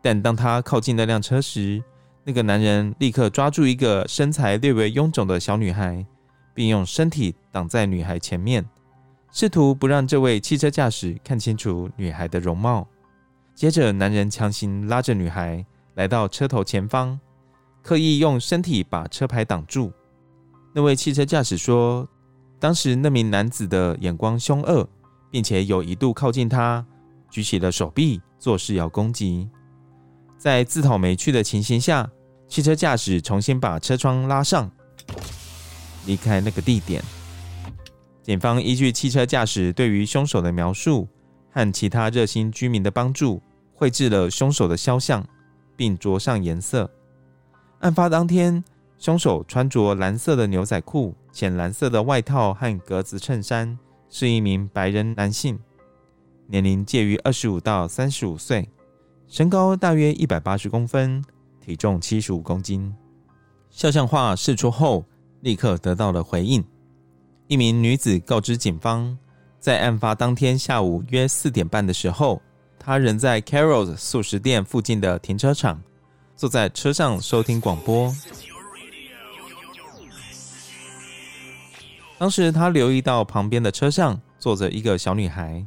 [0.02, 1.82] 但当他靠近那辆车时，
[2.24, 6.06] 那个男人立刻抓住一个身材略微臃肿的小女孩，
[6.54, 8.66] 并用身体挡在女孩前面，
[9.36, 12.88] 试图不让这位汽车驾驶看清楚女孩的容貌。
[13.56, 15.66] 接着，男人强行拉着女孩
[15.96, 17.20] 来到车头前方，
[17.82, 19.92] 刻意用身体把车牌挡住。
[20.72, 22.08] 那位汽车驾驶说，
[22.60, 24.88] 当时那名男子的眼光凶恶，
[25.32, 26.86] 并且有一度靠近他，
[27.32, 29.50] 举起了手臂，作势要攻击。
[30.38, 32.08] 在自讨没趣的情形下，
[32.48, 34.70] 汽车驾驶重新把车窗拉上，
[36.06, 37.04] 离开那个地点。
[38.24, 41.08] 警方依据汽车驾驶对于凶手的描述
[41.52, 43.42] 和其他热心居民的帮助，
[43.76, 45.24] 绘制了凶手的肖像，
[45.76, 46.90] 并着上颜色。
[47.80, 48.64] 案发当天，
[48.98, 53.78] 凶手穿着蓝色的牛仔裤、浅蓝色的外套和格子衬衫，
[54.10, 55.60] 是一名白人男性，
[56.48, 58.70] 年龄介于二十五到三十五岁，
[59.28, 61.22] 身高大约一百八十公分，
[61.60, 62.96] 体重七十五公斤。
[63.70, 65.04] 肖像画释出后，
[65.42, 66.64] 立刻得到了回应。
[67.54, 69.16] 一名女子告知警方，
[69.60, 72.42] 在案发当天下午约四点半的时候，
[72.80, 75.80] 她人在 Carol's 速食店附近的停车场，
[76.36, 78.12] 坐在车上收听广播。
[82.18, 85.64] 当时她留意到旁边的车上坐着一个小女孩。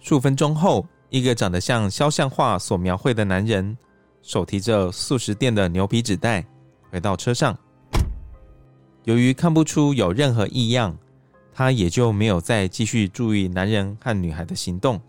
[0.00, 3.74] 数分钟后，一个长得像肖像画所描绘的男人，
[4.20, 6.44] 手提着速食店的牛皮纸袋，
[6.90, 7.58] 回到车上。
[9.08, 10.94] 由于看不出有任何异样，
[11.50, 15.00] 他也就没有再继续注意男人和女孩的行动。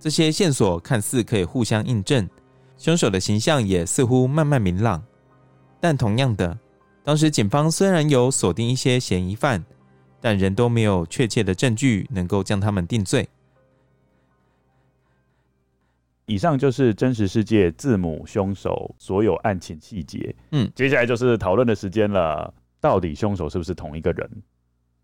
[0.00, 2.28] 这些线索看似可以互相印证，
[2.76, 5.00] 凶手的形象也似乎慢慢明朗。
[5.78, 6.58] 但同样的，
[7.04, 9.64] 当时警方虽然有锁定一些嫌疑犯，
[10.20, 13.28] 但仍都没有确切的证据能够将他们定罪。
[16.26, 20.34] 以上就是真实世界字母凶手所有案情细节。
[20.50, 22.52] 嗯，接下来就是讨论的时间了。
[22.80, 24.28] 到底凶手是不是同一个人？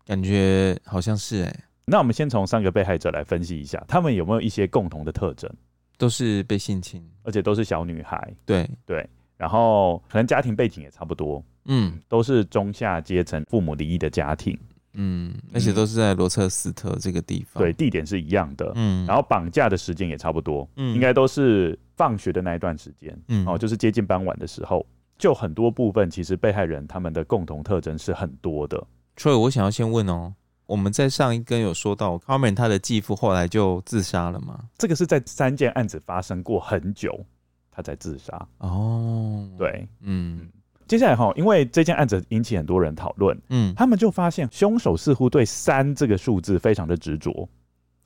[0.05, 1.63] 感觉好像是哎。
[1.85, 5.49] 那我们先从三个被害者来分析一下，他们有没有一些共同的特征？
[5.97, 8.33] 都是被性侵，而且都是小女孩。
[8.45, 11.43] 对对，然后可能家庭背景也差不多。
[11.65, 14.57] 嗯，都是中下阶层、父母离异的家庭。
[14.99, 17.63] 嗯，而且都是在罗彻斯特这个地方。
[17.63, 18.71] 对，地点是一样的。
[18.75, 20.67] 嗯，然后绑架的时间也差不多。
[20.75, 23.17] 嗯，应该都是放学的那一段时间。
[23.27, 24.85] 嗯，哦，就是接近傍晚的时候。
[25.17, 28.81] 就很多部分，其实被害人他们的共同特征是很多的。
[29.17, 30.33] 所以，我想要先问哦，
[30.65, 34.59] 我们在上一根有说到，Carmen 他的继父后来就自杀了吗？
[34.77, 37.25] 这个是在三件案子发生过很久，
[37.71, 38.47] 他才自杀。
[38.59, 40.47] 哦，对，嗯。
[40.87, 47.49] 接下来哈，因为这件案子引起很多人讨论，嗯，他们就发现凶手似乎对三这个数字非常的执着。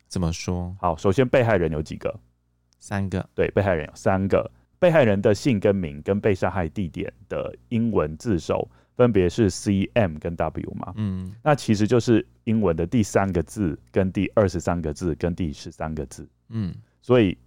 [0.08, 0.76] 怎么说？
[0.80, 2.20] 好，首先被害人有几个？
[2.80, 3.24] 三个。
[3.36, 4.50] 对，被害人有三个。
[4.82, 10.92] 被害人的姓跟名跟被杀害地点的英文字首分别是 C、M 跟 W 嘛？
[10.96, 16.28] 嗯，那其实就是英文的第三个字跟第二十三个字跟第十三个字。
[16.50, 17.38] 嗯，所以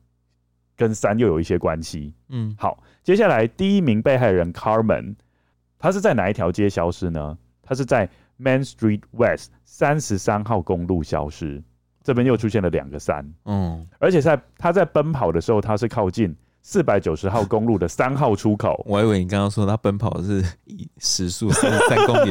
[0.77, 2.14] 跟三又有一些关系。
[2.29, 5.16] 嗯，好，接下来第一名被害人 Carmen，
[5.77, 7.37] 他是在哪一条街消失呢？
[7.64, 11.61] 他是在 Main Street West 三十三号公路消失。
[12.01, 13.29] 这边又出现了两个三。
[13.47, 16.33] 嗯，而且在他在奔跑的时候，他是靠近。
[16.66, 22.31] 四百九十号公路的三号出口， 我以为你刚刚说他奔跑的是以时速三十三公里，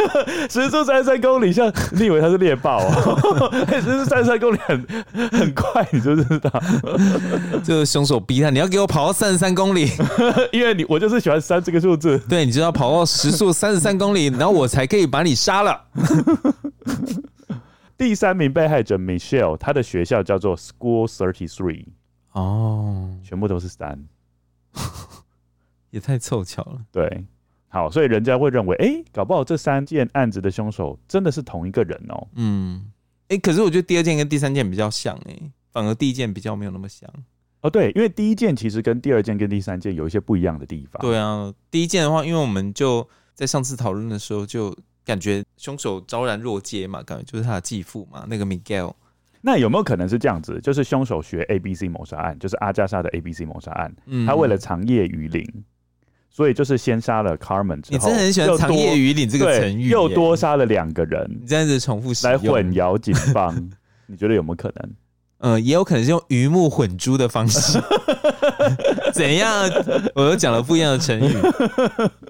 [0.48, 2.94] 时速三十三公里，像你以为他是猎豹啊？
[3.82, 4.86] 时速三十三公里很
[5.30, 6.50] 很快，你就知道，
[7.62, 9.90] 就是凶手逼他，你要给我跑到三十三公里，
[10.50, 15.78] 因为你我就是喜欢三这个数字，对，你就要跑到时速三十三公里，然后我才可以把你杀了。
[17.98, 21.84] 第三名被害者 Michelle，他的学校叫做 School Thirty Three。
[22.34, 23.98] 哦，全部都是三，
[25.90, 26.84] 也太凑巧了。
[26.90, 27.24] 对，
[27.68, 32.28] 好，所以人家会认为，哎、欸，搞不好这三件案子的凶手真的是同一个人哦。
[32.34, 32.90] 嗯，
[33.28, 35.38] 哎、欸，可是我觉得第二件跟第三件比较像，哎，
[35.70, 37.08] 反而第一件比较没有那么像。
[37.60, 41.00] 哦，对，因为第一件其实跟第二件跟第三件有一些不一样的地方。
[41.00, 48.92] 对啊，第一件的话，因为我们就在上次讨论的时候就感觉凶手昭然若揭嘛，感觉就是他的继父嘛，那个 Miguel。
[49.46, 50.58] 那有没有可能是这样子？
[50.62, 53.94] 就是凶手学 A B C 谋杀案，就是阿加莎的 A B C 谋杀案。
[54.06, 55.46] 嗯，他为了长夜鱼鳞，
[56.30, 63.54] 所以就是先杀了 Carmen 之后，你真的很喜欢“长夜于林”这个成语，又多杀了两个人，你这样子重复来混淆警方，
[64.08, 64.94] 你觉得有没有可能？
[65.40, 67.78] 嗯，也有可能是用鱼目混珠的方式。
[69.12, 69.68] 怎样？
[70.14, 71.34] 我又讲了不一样的成语，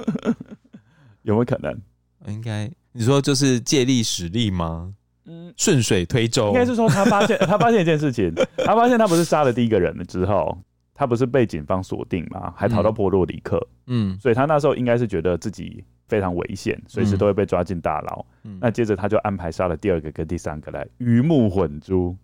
[1.23, 1.81] 有没有可能？
[2.27, 4.93] 应该你说就是借力使力吗？
[5.27, 6.49] 嗯，顺水推舟。
[6.49, 10.57] 应该是说他发现 他发现一件事情，他发现他不是杀了第一个人了之后，
[10.93, 12.53] 他不是被警方锁定吗？
[12.57, 13.65] 还逃到波洛里克。
[13.87, 18.25] 嗯，所以他那时候应该是觉得自己非常危险，随时都会被抓进大牢。
[18.45, 22.17] 嗯，那接着他就安排杀了第二个跟第三个来鱼目混珠。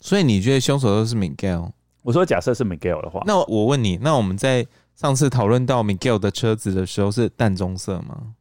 [0.00, 1.70] 所以你觉得凶手都是 Miguel？
[2.02, 8.34] 我说假设是 Miguel 的话，那我问你，那我们在上次讨论到 Miguel 的车子的时候是淡棕色吗？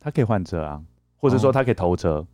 [0.00, 0.80] 他可以换车啊，
[1.18, 2.26] 或者说他可以偷车。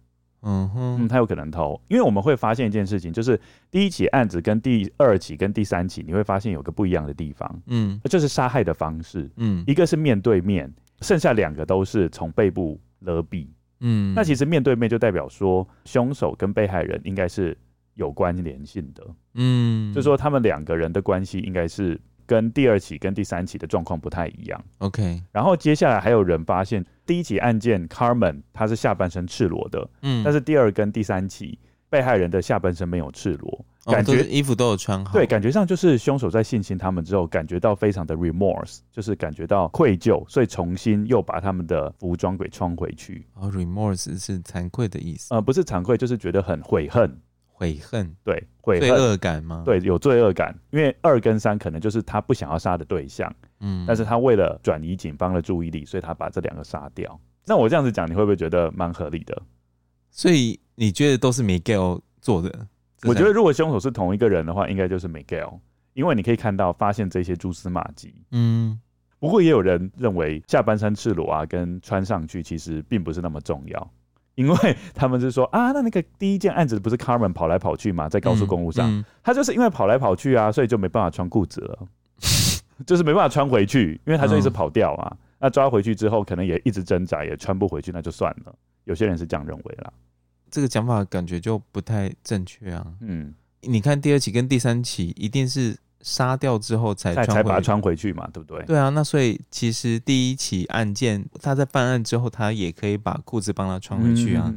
[0.42, 7.62] 嗯哼，嗯，他有可能偷，因为我们会发现一件事情，就是第一起案子跟第二起跟第三起，你会发现有个不一样的地方。
[7.66, 9.31] 嗯，就是杀害的方式。
[9.37, 13.46] 嗯，一个是面对面，剩下两个都是从背部勒毙。
[13.81, 17.57] 嗯，那其实面对面就代表说凶手跟被害人应该是。
[17.94, 24.64] 有关联性的，嗯，就说他们两个人的关系应该是跟第二起跟第三起的状况不太一样。
[24.79, 43.27] OK，然后接下来还有人发现第一起案件，Carmen 他是下半身赤裸的，嗯，但是第二跟第三起被害人的下半身没有赤裸，感觉衣服都有穿好，对，感觉上就是凶手在性侵他们之后，感觉到非常的 remorse，就是感觉到愧疚，所以重新又把他们的服装给穿回去。
[43.33, 47.19] 哦，remorse 是惭愧的意思，呃，不是惭愧，就是觉得很悔恨。
[47.59, 49.64] 悔恨，对，悔恨，罪恶感吗？
[49.64, 57.18] 对，有罪恶感，因为二跟三可能就是他不想要杀的对象，嗯，但是他为了转移警方的注意力，所以他把这两个杀掉。
[57.44, 59.42] 那我这样子讲，你会不会觉得蛮合理的？
[60.12, 62.68] 所以你觉得都是 Miguel 做的？
[63.03, 65.59] 我觉得如果凶手是同一个人的话，应该就是 Miguel，
[65.94, 68.14] 因为你可以看到发现这些蛛丝马迹。
[68.31, 68.79] 嗯，
[69.18, 73.90] 不过也有人认为下半身赤裸啊，跟穿上去其实并不是那么重要。
[74.38, 81.88] 因为他们是说啊，那那个第一件案子不是 Carmen 跑来跑去嘛，在高速公路上，嗯嗯、他就是因为跑来跑去啊，所以就没办法穿裤子了，
[82.87, 85.09] 就是没办法穿回去，因为他就一直跑掉啊。
[85.11, 88.55] 嗯、那抓回去之后，可能也一直挣扎，也穿不回去，那就算了。
[88.85, 89.92] 有些人是这样认为啦，
[90.48, 92.87] 这个讲法感觉就不太正确啊。
[93.01, 95.77] 嗯，你看第二期跟第三期，一定是。
[96.00, 98.64] 杀掉之后才才把它穿回去嘛，对不对？
[98.64, 104.54] 对啊，那所以其实第一起案件，他在犯案之后，他也可以把裤子帮他穿回去啊，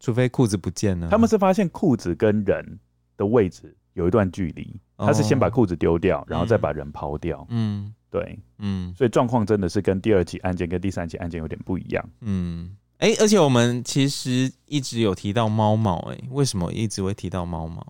[0.00, 1.08] 除非裤子不见了。
[1.08, 2.78] 他们是发现裤子跟人
[3.16, 7.46] 的位置有一段距离，他是先把裤子丢掉，然后再把人抛掉。
[7.48, 12.04] 嗯，对，嗯，所以状况真的是跟第二起案件跟第三起案件有点不一样。
[12.20, 17.86] 嗯，哎、欸，而且我们其实一直有提到猫毛，哎，为什么一直会提到猫毛？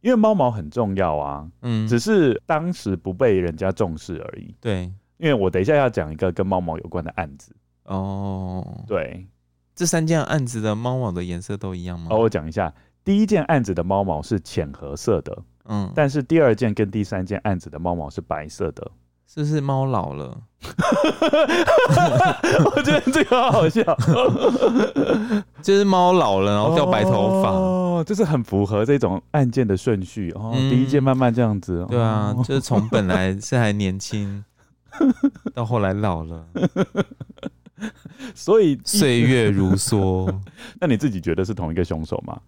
[0.00, 4.54] 因为猫毛很重要啊，嗯，只是当时不被人家重视而已。
[4.60, 7.54] 对，因为我等一下要讲一个跟猫毛有关的案子。
[7.84, 9.26] 哦，对，
[9.74, 12.06] 这三件案子的猫毛的颜色都一样吗？
[12.10, 12.72] 哦，我讲一下，
[13.04, 15.36] 第一件案子的猫毛是浅褐色的，
[15.66, 18.90] 嗯，但是第二件跟第三件案子的猫毛是白色的。
[19.32, 20.36] 是不是猫老了？
[22.74, 23.80] 我觉得这个好好笑，
[25.62, 30.52] 就是猫老了，然后掉白头发，哦，就是很符合这种案件的顺序哦。
[30.54, 34.44] 嗯、第一件慢慢这样子，哦，对啊，就是从本来是还年轻，
[35.54, 36.46] 到后来老了，
[38.34, 40.32] 所以岁月如梭。
[40.80, 42.40] 那你自己觉得是同一个凶手吗？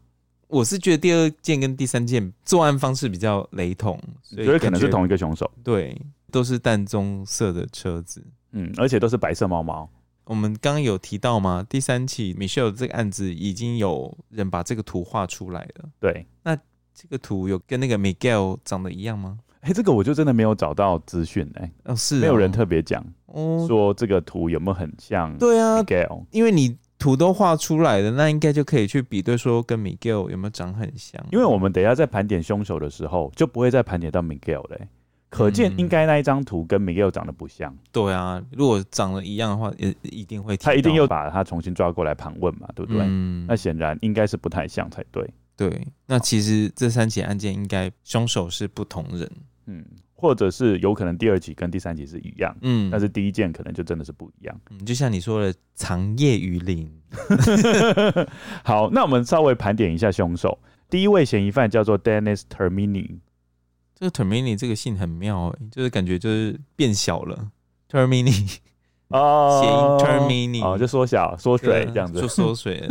[0.49, 5.51] 我是觉得第二件跟第三件作案方式比较雷同，所以可能是同一个凶手。
[5.63, 6.01] 对。
[6.31, 9.87] 都是淡棕色的车子，嗯，而且都是白色毛毛。
[10.25, 11.67] 我们刚刚有提到吗？
[11.69, 15.89] 第三起 Michelle 这个案子已经有人把这个图画出来了。
[15.99, 16.57] 对，那
[16.95, 19.39] 这个图有跟那个 Miguel 长得一样吗？
[19.61, 21.71] 哎、欸，这个我就真的没有找到资讯哎。
[21.85, 25.37] 哦，是哦，没有人特别讲，哦，说这个图有没有很像？
[25.39, 31.25] 对啊，Miguel，因为你图都画出来了，那应该就可以去比对，说跟 Miguel 有没有长很像。
[31.31, 34.89] 因为我们等一下在盘点凶手的时候，就不会再盘点到 Miguel 嘞。
[35.33, 37.75] 可见，应该那一张图跟 Miguel 长得不像。
[37.91, 40.59] 对啊，如果长得一样的话，也一定会。
[40.59, 43.01] 他一定又把他重新抓过来盘问嘛，对不对？
[43.03, 43.47] 嗯。
[43.49, 45.27] 那显然应该是不太像才对。
[45.57, 49.31] 对，那其实这三起案件应该凶手是不同人。
[49.65, 49.83] 嗯，
[50.15, 52.55] 或者是有可能第二起跟第三起是一样。
[52.61, 54.61] 嗯，但是第一件可能就真的是不一样。
[54.71, 56.91] 嗯，就像你说的，藏夜雨林。
[58.65, 60.59] 好，那我们稍微盘点一下凶手。
[60.91, 63.19] 第一位嫌疑犯叫做 Dennis Termini。
[64.03, 67.39] 这个 Termini 这个姓很妙哎，就是感觉就是变小了
[67.89, 68.57] ，Termini
[69.07, 69.81] 哦， 谐音
[70.19, 72.83] Termini 哦，就缩小缩水这样子，就缩水。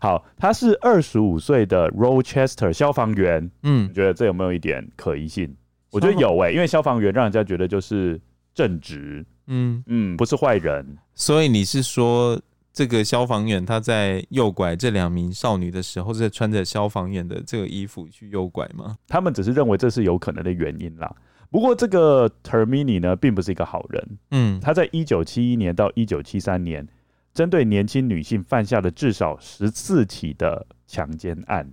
[0.00, 5.54] 好，他是二十五岁的 Rochester 消防员，嗯，你觉得这有没有一点可疑性？
[5.90, 8.18] 我觉得有诶，因为消防员让人家觉得就是
[8.54, 10.96] 正直，嗯嗯，不是坏人。
[11.14, 12.40] 所以你是说，
[12.72, 18.96] 这个消防员他在诱拐这两名少女的时候，是穿着消防员的这个衣服去诱拐吗？
[19.08, 21.14] 他们只是认为这是有可能的原因啦。
[21.50, 24.18] 不过这个 Termini 呢，并不是一个好人。
[24.30, 26.86] 嗯，他在一九七一年到一九七三年，
[27.34, 31.68] 针对年轻女性犯下了至少十四起的强奸案，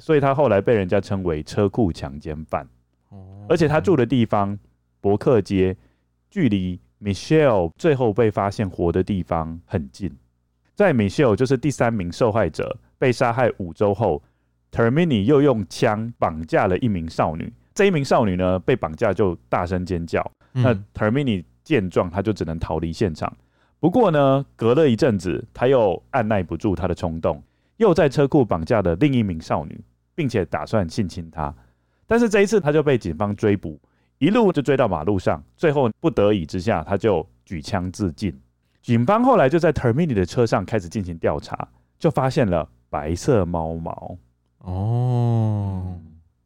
[0.00, 2.68] 所以他后来被人家称为车库强奸犯。
[3.10, 4.58] 哦，而且他住的地方
[5.00, 5.76] 伯克街，
[6.28, 10.12] 距离 Michelle 最后被发现活的地方很近。
[10.74, 14.22] 在 Michelle 就是第三名受害者被杀害五周后
[14.72, 17.52] ，Termini 又用枪绑架了一名少女。
[17.74, 20.24] 这一名少女呢，被绑架就大声尖叫。
[20.54, 23.32] 嗯、那 Termini 见状，他就只能逃离现场。
[23.78, 27.42] 不过呢，隔了一阵子，他又按耐不住他的冲动，
[27.76, 29.80] 又在车库绑架了另一名少女，
[30.14, 31.54] 并且打算性侵她。
[32.06, 33.80] 但是这一次，他就被警方追捕，
[34.18, 38.36] 一路就追到马路上，最后不得已之下，他就举枪自尽。
[38.84, 41.66] 警方后来就在 Termini 的车上开始进行调查，
[41.98, 44.18] 就发现了白色猫毛。
[44.58, 45.98] 哦，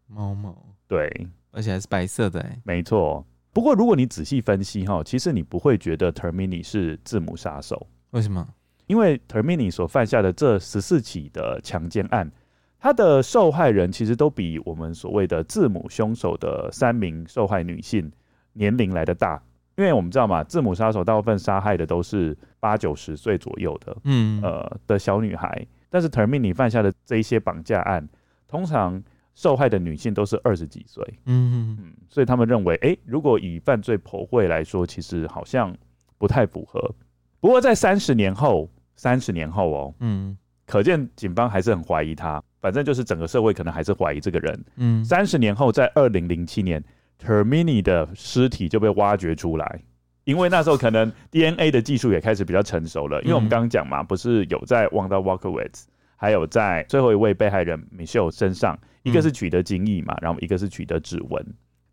[0.07, 0.55] 猫毛。
[0.87, 3.27] 对，而且还是白色的哎，没错。
[3.53, 7.89] 不过如果你仔细分析哈，其实你不会觉得 Termini 是字母杀手。
[8.11, 8.47] 为什么？
[8.87, 12.31] 因为 Termini 所犯下的这十四起的强奸案，
[12.79, 18.13] 他的受害人其实都比我们所谓的字母凶手的三名受害女性
[18.53, 19.43] 年龄来的大。
[19.79, 25.67] 因为我们知道嘛，字母杀手大部分杀害的都是八九十岁左右的，嗯，呃的小女孩。
[25.89, 28.07] 但是 Termini 犯下的这一些绑架案，
[28.47, 29.03] 通常。
[29.35, 35.73] 受害的女性都是二十几岁，嗯嗯，所以他们认为，哎、欸，如果以犯罪剖绘来说，其实好像
[36.19, 36.93] 不太符合。
[37.39, 42.43] 不过在三十年后，三十年后哦，嗯，可见警方还是很怀疑他。
[42.61, 44.65] 反正就是整个社会可能还是怀疑这个人。
[44.75, 46.83] 嗯，三十年后，在二零零七年
[47.23, 49.83] ，Termini 的尸体就被挖掘出来，
[50.25, 53.21] 因为那时候可能 DNA 的技术也开始比较成熟了。
[53.23, 55.85] 因为我们刚刚讲嘛，不是有在 Wanda Walkerwitz，
[56.17, 58.79] 还有在最后一位被害人 Michelle 身上。
[59.05, 61.43] 一个是取得精液嘛，然后一个是取得指纹，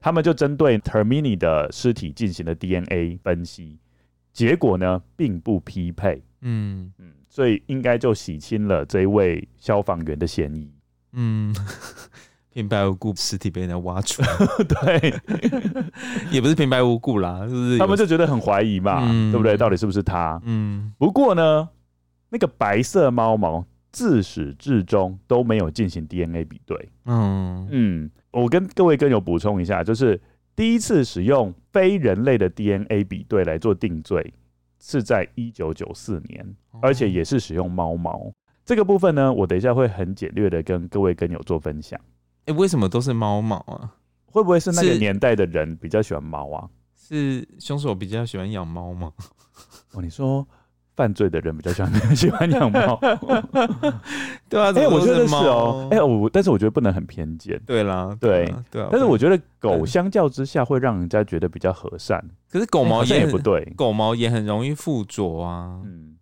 [0.02, 3.80] 他们就针对 Termini 的尸体进行了 DNA 分析，
[4.34, 6.92] 结果呢并不匹配，嗯。
[6.98, 10.70] 嗯，所以应该就洗清了这一位消防员的嫌疑，
[11.14, 11.56] 嗯，
[12.56, 14.30] 平白无故尸体被人家挖出来，
[14.64, 15.14] 对，
[16.32, 17.78] 也不是平白无故啦，是不是？
[17.78, 19.58] 他们就觉得很怀疑嘛，嗯、对不对？
[19.58, 20.42] 到底是不是他？
[20.46, 21.68] 嗯，不过呢，
[22.30, 23.64] 那个白色猫毛。
[23.92, 26.90] 自始至终都没有进行 DNA 比对。
[27.06, 30.22] 嗯嗯，我跟各位跟友补充一下，就是
[30.54, 34.34] 第一次使用非人类的 DNA 比对来做定罪，
[34.82, 36.46] 是在一九九四年，
[36.82, 38.30] 而且也是使用猫毛。
[38.66, 41.98] 这个部分呢，我等一下会很简略的跟各位跟友做分享。
[42.46, 43.92] 哎，为什么都是猫毛啊？
[44.28, 46.70] 会不会是那个年代的人比较喜欢猫啊？
[46.96, 49.12] 是凶手比较喜欢养猫吗？
[49.94, 50.48] 哦，你说。
[50.98, 52.98] 犯罪的人比较喜欢喜欢养猫，
[54.48, 65.82] 对啊，哎、欸，我觉得是哦、喔，哎、欸，我但是我觉得不能很偏见，对啦，对对啊，但是我觉得狗相较之下会让人家觉得比较和善，可是狗毛也，也不对，狗毛也很容易附着啊。
[65.84, 66.16] 嗯，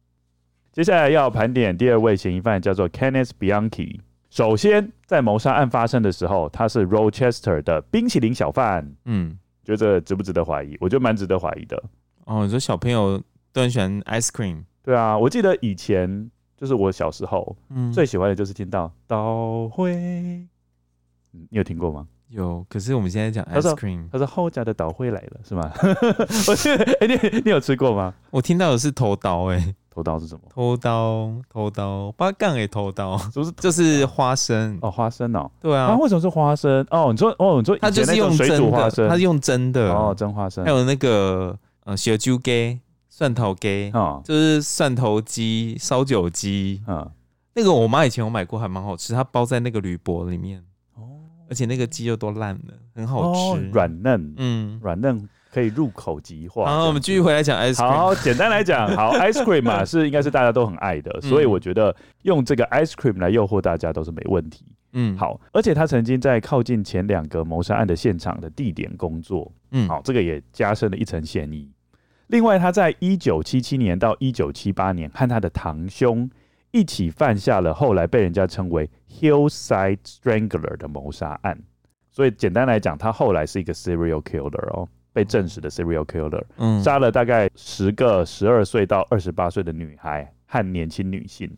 [0.71, 3.99] 接下来要盘点第二位嫌疑犯叫做 Kenneth Bianchi。
[4.33, 8.91] 首先，在谋杀案发生的时候，他是 Rochester 的冰淇淋小贩。
[9.05, 10.75] 嗯，觉得值不值得怀疑？
[10.81, 11.83] 我觉得蛮值得怀疑的。
[12.25, 13.21] 哦，你说小朋友。
[13.53, 19.93] 都很喜欢 ice cream，对啊，我记得以前就是我小时候，嗯，最喜欢的就是听到倒灰，
[21.29, 22.07] 你有听过吗？
[22.29, 25.71] 有，可是我们现在讲 ice cream，他说后家的倒灰来了，是吗？
[26.49, 28.11] 我记得，哎，你你有吃过吗？
[28.31, 30.41] 我听到的是偷刀，哎，偷刀是什么？
[30.49, 33.51] 偷刀，偷刀，八杠也，偷刀，是不是？
[33.51, 34.79] 就是花生。
[34.81, 36.83] 哦，花生哦，对啊，为什么是花生？
[36.89, 39.93] 哦，你说，哦，你说，它就是用水煮花生，它是用蒸的。
[39.93, 42.79] 哦，蒸花生，还有那个呃小猪鸡。
[43.15, 46.81] 蒜头鸡啊，就是蒜头鸡、烧酒鸡。
[46.87, 47.07] 啊，
[47.53, 49.13] 那个我妈以前有买过，还蛮好吃。
[49.13, 50.59] 它包在那个铝箔里面。
[50.95, 56.65] 哦，而且那个鸡肉都烂了，很好吃，软嫩，嗯，软嫩可以入口即化。
[56.65, 57.87] 好，我们继续回来讲 ice cream。
[57.87, 64.65] 好，简单来讲， 好 ice cream 嘛，是应该是大家都很爱的，所以我觉得用这个 ice cream 来诱惑大家都是没问题。
[64.93, 71.69] 嗯，好，而且他曾经在靠近前两个谋杀案的现场的地点工作，嗯，好，这个也加深了一层嫌疑。
[72.27, 76.27] 另外，他在一九七七年到一九七八年和他的堂兄
[76.71, 81.59] 一起犯下了后来被人家称为 Hillside Strangler 的谋杀案。
[82.09, 91.49] 所以简单来讲，他后来是一个 serial killer 哦，被证实的 serial killer，嗯，杀了大概十个十二岁到二十八岁的女孩和年轻女性。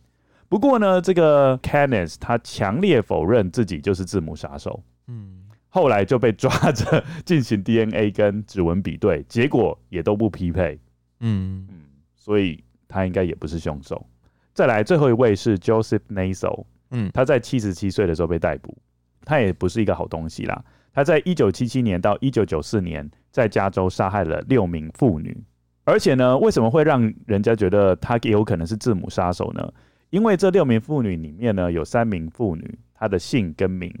[0.48, 4.82] 不过呢，这个 Kenneth 他强烈否认自己就是字母杀手。
[5.08, 5.42] 嗯。
[5.68, 10.78] 后来就被抓着 进行 DNA 跟指纹比对，结果也都不匹配。
[11.20, 11.82] 嗯嗯，
[12.14, 14.06] 所以他应该也不是凶手。
[14.54, 18.74] 再来，最后一位是 Joseph Naso，嗯，他在七十七岁的时候被逮捕，
[19.22, 20.64] 他也不是一个好东西啦。
[20.96, 25.36] 他在一九七七年到一九九四年在加州杀害了六名妇女，
[25.84, 29.70] 而且呢，为什么会让人家觉得他也有可能是字母杀手呢？
[30.08, 33.92] 因为这六名妇女里面呢，有三名妇女，她的姓跟名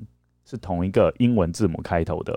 [0.46, 2.34] 是同一个英文字母开头的。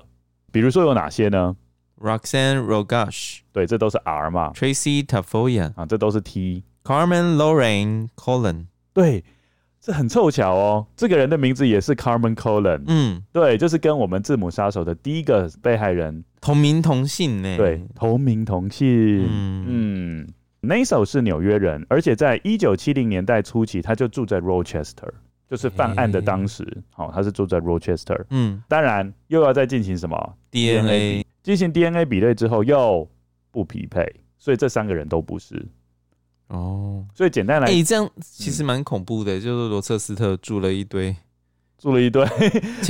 [0.51, 1.55] 比如说有哪些呢
[2.01, 4.51] ？Roxanne Rogash，对，这都是 R 嘛。
[4.51, 6.65] Tracy Tafoya，啊，这都是 T。
[6.83, 9.23] Carmen Lorraine Cullen，对。
[9.81, 12.83] 这很凑巧哦，这个人的名字也是 Carmen Cullen。
[12.87, 17.55] 嗯，对，就是跟我们字母杀手的第一个被害人同名同姓呢。
[17.55, 19.25] 对，同名同姓。
[19.29, 20.27] 嗯嗯
[20.61, 25.09] ，Naso 是纽约人，而且在一九七零年代初期，他就住在 Rochester，
[25.49, 28.25] 就是犯案的当时，好、他是住在 Rochester。
[28.31, 33.09] 嗯，当然又要再进行什么 DNA，进行 DNA 比对之后又
[33.49, 34.05] 不匹配，
[34.37, 35.65] 所以这三个人都不是。
[36.49, 41.15] 哦，所以简单来，哎、欸，这样其实蛮恐怖的，嗯、就是罗彻斯特住了一堆，
[41.77, 42.25] 住了一堆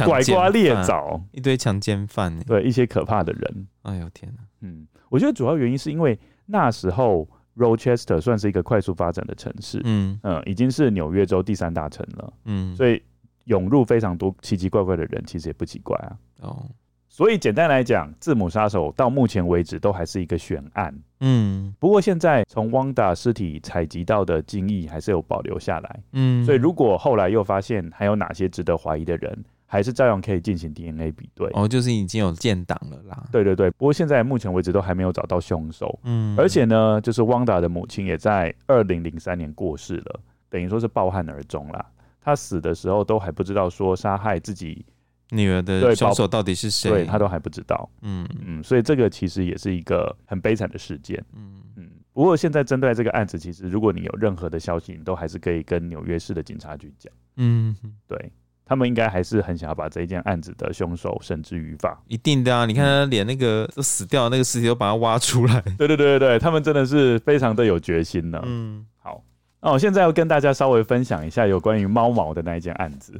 [0.05, 3.67] 拐瓜裂枣，一堆强奸犯，对，一些可怕的人。
[3.83, 4.41] 哎呦天哪！
[4.61, 13.01] 嗯，我觉得主要原因是因为那时候 Rochester 算是一个快速发展的城市，嗯嗯，已经是纽约州第三大城了，嗯，所以
[13.45, 16.17] 涌入非常多奇奇怪怪的人，其实也不奇怪啊。
[16.41, 16.65] 哦。
[17.09, 20.97] 所以简单来讲，字母杀手到目前为止都还是一个悬案。
[21.21, 25.99] 嗯，不过现在从汪达尸体采集到的精液还是有保留下来。
[26.13, 31.49] 嗯，所以如果后来又发现还有哪些值得怀疑的人，还是照样可以进行 DNA 比对。
[31.53, 33.23] 哦，就是已经有建档了啦。
[33.31, 35.99] 对对对，不过现在目前为止都还没有找到凶手。
[36.03, 41.85] 嗯，而且呢，就是汪达的母亲也在二零零三年过世了，等于说是抱憾而终啦。
[42.21, 44.85] 他死的时候都还不知道说杀害自己
[45.31, 46.89] 女儿的凶手到底是谁？
[46.89, 47.89] 对，他都还不知道。
[48.01, 51.23] 嗯嗯，所以这个其实也是一个很悲惨的事件。
[51.35, 57.13] 嗯嗯，不过现在针对这个案子，其实如果你有任何的消息，你都还是可以跟纽约市的警察局讲。
[57.37, 57.75] 嗯，
[58.07, 58.31] 对，
[58.65, 62.01] 他们应该还是很想要把这一件案子的凶手绳之于法。
[62.07, 62.65] 一定的啊！
[62.65, 65.61] 你看他连那个都死掉那个尸体都把它挖出来。
[65.77, 68.41] 对对对对对，他们真的是非常的有决心呢。
[68.45, 69.23] 嗯，好，
[69.61, 73.13] 那我现在要跟大家稍微分享一下有关于猫毛的那一件案子。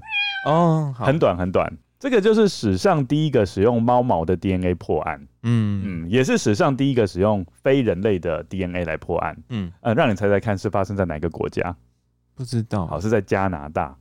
[0.46, 1.72] 哦，很短很短。
[2.00, 11.76] 这个就是史上第一个使用猫毛的 DNA 破案，嗯嗯，也是史上第一个使用非人类的 DNA 来破案，嗯呃，让你猜猜看是发生在哪个国家？
[12.36, 13.98] 不知道，好，是在加拿大，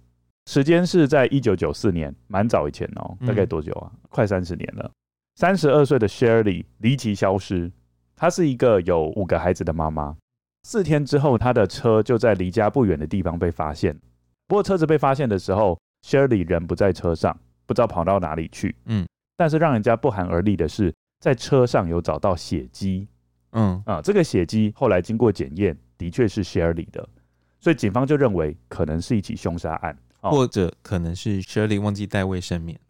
[0.46, 3.90] 时间是在一九九四年，蛮早以前哦，大概多久啊？
[3.92, 4.88] 嗯、快三十年了。
[5.34, 7.70] 三十二岁的 Shirley 离奇消失，
[8.14, 10.16] 她是一个有五个孩子的妈妈。
[10.62, 13.98] 四天之后，她的车就在离家不远的地方被发现，
[14.46, 15.76] 不过车子被发现的时候
[16.06, 17.36] ，Shirley 人不在车上。
[17.68, 19.06] 不知道跑到哪里去，嗯，
[19.36, 23.06] 但是让人家不寒而栗的是，在车上有找到血迹，
[23.52, 23.80] 嗯。
[23.84, 27.06] 啊，这个血迹后来经过检验，的确是 Shirley 的，
[27.60, 32.80] 所以警方就认为可能是一起凶杀案，或者可能是 Shirley 忘记带卫生棉。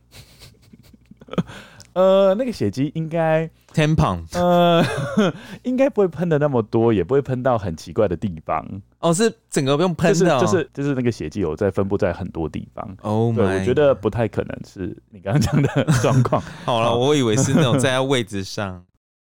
[1.95, 4.85] 呃，那个血迹应该 tampon，呃，
[5.65, 8.65] 应该不会喷的那么多，也不会喷到很奇怪的地方。
[9.01, 12.97] 哦，是整个不用喷的，就是就是那个血迹有在分布在很多地方。
[13.03, 16.41] 哦，对，我觉得不太可能是你刚刚讲的 状况。
[16.65, 18.85] 好了，我以为是那种在他位置上。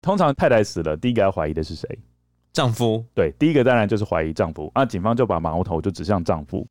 [0.02, 1.88] 通常太太死了，第一个要怀疑的是谁？
[2.52, 3.04] 丈夫。
[3.14, 4.70] 对，第一个当然就是怀疑丈夫。
[4.74, 6.66] 那警方就把矛头就指向丈夫，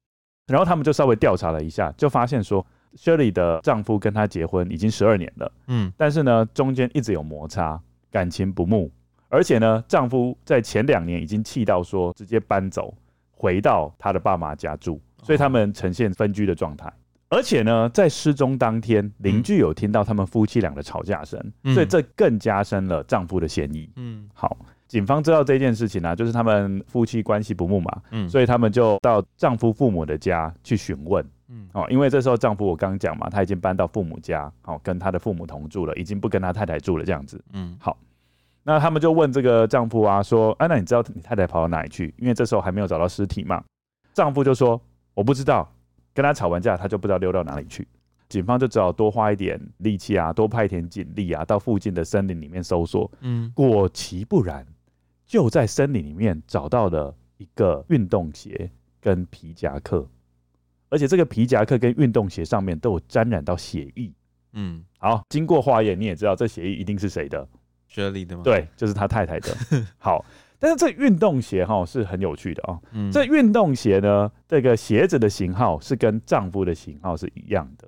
[0.48, 2.66] 然后他们就稍微调查了一下，就发现说。
[2.96, 7.80] Shirley 的丈夫跟她结婚已经十二年了，嗯，但是呢，中间一直有摩擦，
[8.12, 8.92] 感情不睦，
[9.28, 12.94] 而且呢，丈夫在前两年已经气到说直接搬走，
[13.32, 16.92] 回到他的爸妈家住，所以他们呈现分居的状态。
[17.32, 21.40] 而且呢，在失踪当天，邻居有听到他们夫妻俩的吵架声，
[21.76, 23.88] 所以这更加深了丈夫的嫌疑。
[23.98, 31.24] 嗯，好，警方知道这件事情呢、啊，就是他们夫妻关系不睦嘛，嗯，所以他们就到丈夫父母的家去询问。
[31.50, 37.44] 嗯，哦，因为这时候丈夫我刚刚讲嘛，他已经搬到父母家，哦，跟他的父母同住了，已经不跟他太太住了，这样子。
[37.54, 37.98] 嗯，好，
[38.64, 42.14] 那他们就问这个丈夫啊，说，啊，那你知道你太太跑到哪里去？
[42.18, 43.64] 因为这时候还没有找到尸体嘛。
[44.14, 44.80] 丈夫就说，
[45.14, 45.68] 我不知道，
[46.14, 47.88] 跟他吵完架，他就不知道溜到哪里去。
[48.28, 53.10] 警方就只好多花一点力气啊，多派一点警力啊，到附近的森林里面搜索。
[53.22, 54.64] 嗯，果其不然，
[55.26, 58.70] 就在森林里面找到了一个运动鞋
[59.02, 60.08] 跟皮夹克。
[60.90, 64.12] 而且这个皮夹克跟运动鞋上面都有沾染到血液。
[64.54, 67.48] 嗯，好，经过化验，你也知道这血液一定是谁的
[67.92, 68.44] ？Shirley 的吗？
[68.44, 69.56] 对，就是他太太的。
[70.00, 70.26] 好，
[70.58, 72.80] 但是这运动鞋哈是很有趣的啊。
[72.92, 77.88] 嗯，这运动鞋呢，这个鞋子的型号是跟丈夫的型号是一样的，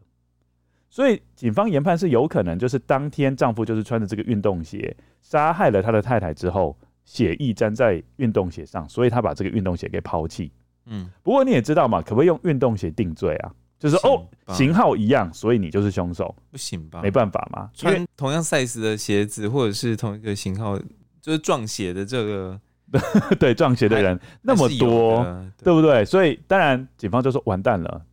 [0.90, 10.52] 所以警方研判是有可能就是当天丈夫就是穿着这个运动鞋杀害了他的太太之后，血液沾在运动鞋上，所以他把这个运动鞋给抛弃。
[10.86, 13.52] 嗯，不过你也知道嘛，可不可以用运动鞋定罪啊？
[13.80, 17.02] 就是哦，型号一样，所以你就是凶手，不行吧？
[17.02, 20.78] 没办法嘛，穿同样 size 的鞋子或者是同一个型号，
[21.20, 22.62] 就是撞鞋的这个，
[23.40, 25.24] 对撞鞋的人那么多，
[25.64, 26.06] 对，不对？
[26.06, 28.06] 所以当然警方就说完蛋了，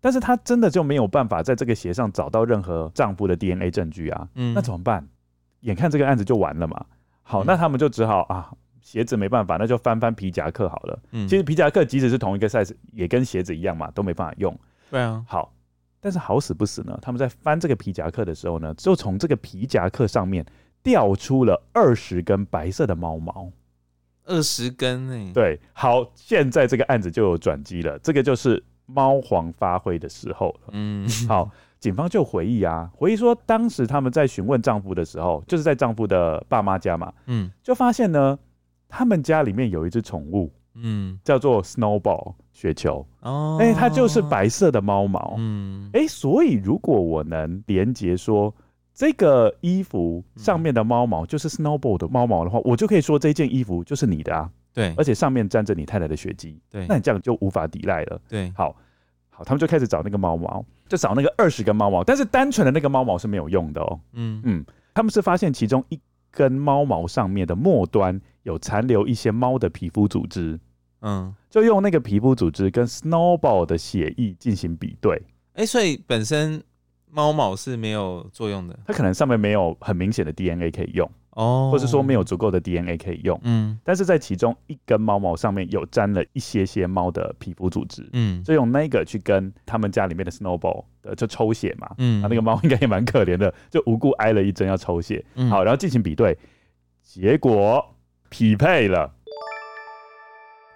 [0.00, 5.08] 但是他真的就没有办法在这个鞋上找到任何丈夫的 DNA 证据啊，嗯，那怎么办？
[5.62, 6.84] 眼看这个案子就完了嘛，
[7.22, 8.52] 好，那他们就只好啊，
[8.86, 10.96] 鞋子没办法，那就翻翻皮夹克好了。
[11.10, 14.56] 嗯，其实皮夹克即使是同一个 size，也跟鞋子一样嘛，都没办法用。
[14.88, 15.52] 对啊，好，
[16.00, 20.46] 但是好死不死呢，他们在翻这个皮夹克的时候呢，就从这个皮夹克上面
[20.84, 23.50] 掉出了二十根白色的猫毛，
[24.24, 25.32] 二十根呢？
[25.34, 30.68] 对，好，现在这个案子就有转机了，这个就是猫皇发挥的时候了。
[30.70, 38.38] 嗯， 好，警方就回忆啊，回忆说当时他们在询问丈夫的时候，就是在丈夫的爸妈家嘛，嗯，就发现呢，
[38.88, 40.52] 他们家里面有一只宠物。
[40.78, 43.06] 嗯，叫做 Snowball 雪球。
[43.22, 48.54] 哦，哎、欸，它就是白色的猫毛，嗯，哎、欸，所以如果我能连接说
[48.92, 58.76] 这个衣服上面的猫毛就是 Snowball 的猫毛的话，我就可以说这件衣服就是你的啊，对，而且上面沾着你太太的血迹，对，那你这样就无法抵赖了，对，好，
[59.30, 64.42] 好，他们就开始找那个猫毛，就找那个二十根猫毛，但是单纯的那个猫毛是没有用的哦，嗯。
[64.44, 64.62] 嗯，
[64.92, 65.98] 他们是发现其中一
[66.30, 70.58] 根猫毛上面的末端有残留一些猫的皮肤组织。
[71.02, 75.14] 嗯，就用那个皮肤组织跟 Snowball 的血液进行比对，
[75.52, 76.62] 哎、欸，所以本身
[77.10, 96.36] 猫毛是没有作用的，它可能上面没有很明显的 DNA 可以用哦，或是说没有足够的 DNA 可以用，嗯，但是在其中一根猫毛上面有沾了一些些猫的皮肤组织，嗯，就用那个去跟他们家里面的 Snowball 的就抽血嘛，嗯，那个猫应该也蛮可怜的，就无故挨了一针要抽血，嗯，好，然后进行比对，
[97.02, 97.95] 结果
[98.28, 99.12] 匹配了。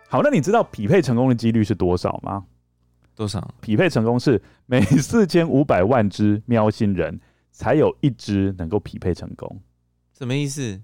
[0.09, 2.45] 好，那你知道匹配成功的几率是多少吗？
[3.15, 3.55] 多少？
[3.61, 7.21] 匹配成功是每四千五百万只喵星人
[7.53, 9.61] 才有一只能够匹配成功。
[10.17, 10.81] 什么意思？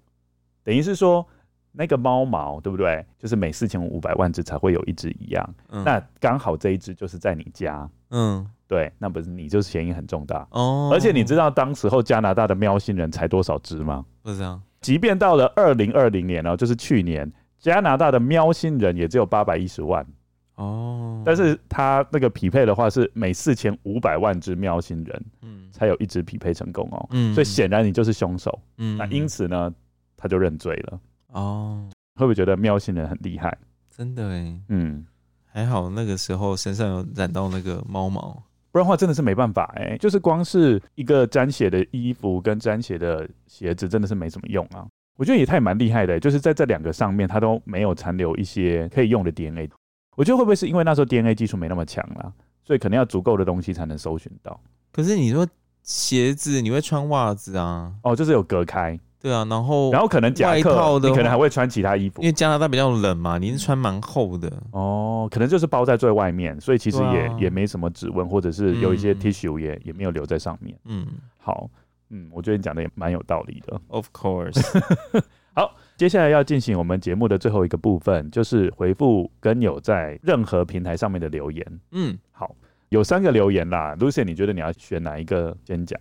[0.62, 1.26] 等于是说
[1.72, 3.04] 那个猫毛对不对？
[3.18, 5.54] 就是每四千五百万只才会有一只一样。
[5.70, 7.88] 嗯、那刚好这一只就是在你家。
[8.10, 10.90] 嗯，对，那不是你就是嫌疑很重大哦。
[10.92, 14.04] 而且你知道当时候加拿大的喵星人才多少只吗？
[14.22, 14.60] 不知道。
[14.86, 17.32] 即便到了二零二零年哦，就是去年。
[17.58, 20.06] 加拿大的喵星人也只有八百一十万
[20.54, 29.72] 哦，但是他那个匹配的话是每四千五百万只喵星人，嗯，才有一只匹配成功哦，嗯，所以显然你就是凶手，嗯，那因此呢，
[30.16, 31.00] 他就认罪了
[31.32, 31.88] 哦。
[32.14, 33.58] 会不会觉得喵星人很厉害？
[33.90, 35.04] 真的哎，嗯，
[35.46, 38.40] 还好那个时候身上有染到那个猫毛，
[38.76, 44.86] 不然的话真的是没办法哎，就是光是一个沾血的衣服跟沾血的鞋子，真的是没什么用啊。
[45.16, 49.70] 我觉得也太蛮厉害的，就是在这两个上面，它都没有残留一些可以用的 DNA。
[50.14, 52.30] 我觉得会不会是因为那时候 DNA 技术没那么强啦，
[52.62, 54.60] 所以可能要足够的东西才能搜寻到。
[54.92, 55.48] 可是你说
[55.82, 57.94] 鞋子，你会穿袜子啊？
[58.02, 59.00] 哦，就是有隔开。
[59.26, 64.52] 对啊，然后然后可能夹克，你可能还会穿其他衣服，因为加拿大比较冷嘛，你是穿蛮厚的。
[64.70, 70.78] 哦，可能就是包在最外面，所以其实也、啊、也没什么指纹，或者是有一些 tissue 也、嗯、也没有留在上面。
[70.84, 71.04] 嗯，
[71.38, 71.68] 好。
[72.10, 73.80] 嗯，我觉得你讲的也蛮有道理的。
[73.88, 74.62] Of course。
[75.54, 81.80] 好，接下来要进行我们节目的最后一个部分，就是回复跟友在任何平台上面的留言。
[81.90, 82.54] 嗯，好，
[82.90, 83.96] 有三个留言啦。
[83.98, 86.00] Lucien，你觉得你要选哪一个先讲？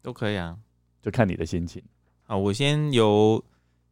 [0.00, 0.56] 都可以啊，
[1.02, 1.82] 就看你的心情。
[2.32, 3.44] 好，我先由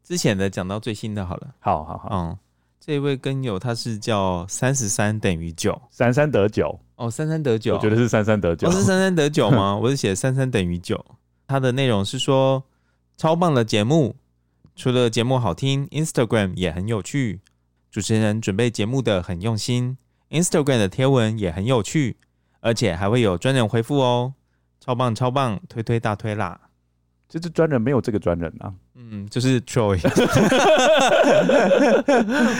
[0.03, 1.55] 之前的讲到最新的好了。
[1.59, 2.39] 好好好，嗯，
[2.81, 6.81] 这一位跟友他是叫三十三等于九，三三得九。
[6.97, 8.67] 哦，三三得九，我觉得是三三得九。
[8.67, 9.77] 哦，是三三得九吗？
[9.83, 11.05] 我是写三三等于九。
[11.47, 12.65] 它的内容是说，
[13.19, 14.17] 超棒的节目，
[14.75, 17.41] 除了节目好听，Instagram 也很有趣，
[17.91, 19.99] 主持人准备节目的很用心
[20.31, 22.17] ，Instagram 的贴文也很有趣，
[22.61, 24.33] 而且还会有专人回复哦，
[24.81, 26.59] 超棒超棒，推推大推啦！
[27.31, 29.97] 这是专人没有这个专人啊，嗯，就是 Troy，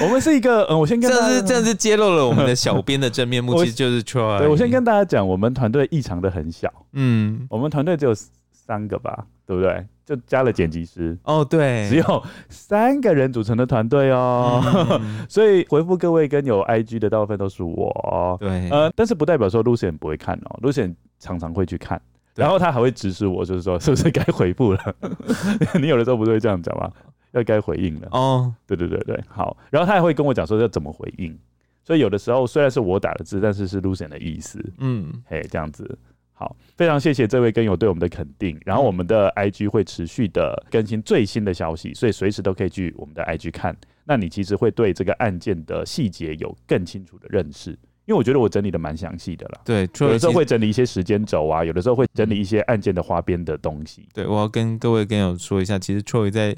[0.03, 4.39] 我们是一个，嗯，我先跟大家这是这是揭露了我们的小编的真面目，其实就是 Troy。
[4.39, 8.15] 对，我先跟大家讲，我们团队异常的很小，嗯，我们团队只有。
[8.53, 9.85] 三个吧，对不对？
[10.07, 11.19] 就加了剪辑师。
[11.25, 14.63] 哦，对，只有三个人组成的团队哦，
[15.03, 22.01] 嗯、 所以回复各位跟有 IG 的大部分都是我，对，呃，但是不代表说 Lucian 不会看哦，Lucian 常常会去看，
[22.41, 24.97] 然后他还会指使我，就是说 是不是该回复了？
[25.81, 26.91] 你有的时候不是会这样讲吗？
[27.33, 31.39] 要该回应了哦，对对对对，好，然后他还会跟我讲说要怎么回应，
[31.85, 35.99] 所以有的时候虽然是我打的字，但是是 Lucian 的意思，嗯，嘿，这样子。
[36.33, 38.59] 好，非常谢谢这位跟友对我们的肯定。
[38.65, 43.77] 然后我们的 IG 会持续的更新最新的消息，所以随时都可以去我们的 IG 看。
[44.05, 47.79] 那你其实会对这个案件的细节有更清楚的认识，
[48.11, 49.61] 因为我觉得我整理的蛮详细的了。
[49.65, 54.09] 对，有的时候会整理一些时间轴啊，有的时候会整理一些案件的花边的东西。
[54.13, 56.57] 对，我要跟各位跟友说一下，其实 Troy 在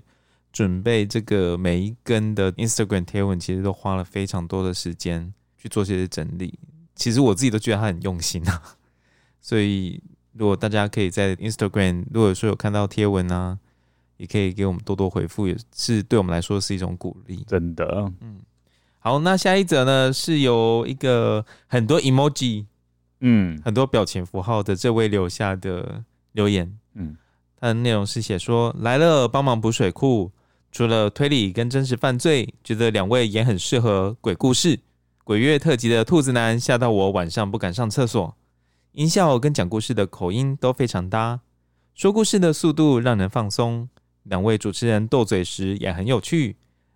[0.50, 6.58] 准备这个每一根的 Instagram 贴文，其实都花了非常多的时间去做这些整理。
[6.94, 8.62] 其实我自己都觉得他很用心啊。
[9.38, 13.58] 所以，如果大家可以在 Instagram，如果说有看到贴文啊，
[14.16, 17.44] 也可以给我们多多回复，也是对我们来说是一种鼓励。
[17.46, 18.40] 真的，嗯，
[19.04, 22.66] 好，那下一则呢，是由一个很多 emoji，
[23.18, 27.16] 嗯，很多表情符号的这位留下的留言，嗯，
[27.58, 30.30] 他的内容是写说来了，帮忙补水库，
[30.70, 34.78] 除了推理跟真实犯罪，觉得两位也很适合鬼故事。
[35.24, 38.36] 鬼月特辑的兔子男吓到我晚上不敢上厕所。
[38.92, 41.40] 音效跟讲故事的口音都非常搭，
[41.92, 43.88] 说故事的速度让人放松。
[44.22, 46.54] 两位主持人斗嘴时也很有趣，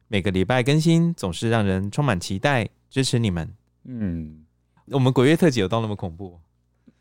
[0.09, 2.69] 每个礼拜更新总是让人充满期待。
[2.89, 3.47] 支持你们。
[3.85, 4.45] 嗯，
[4.87, 6.41] 我们鬼月特辑有到那么恐怖？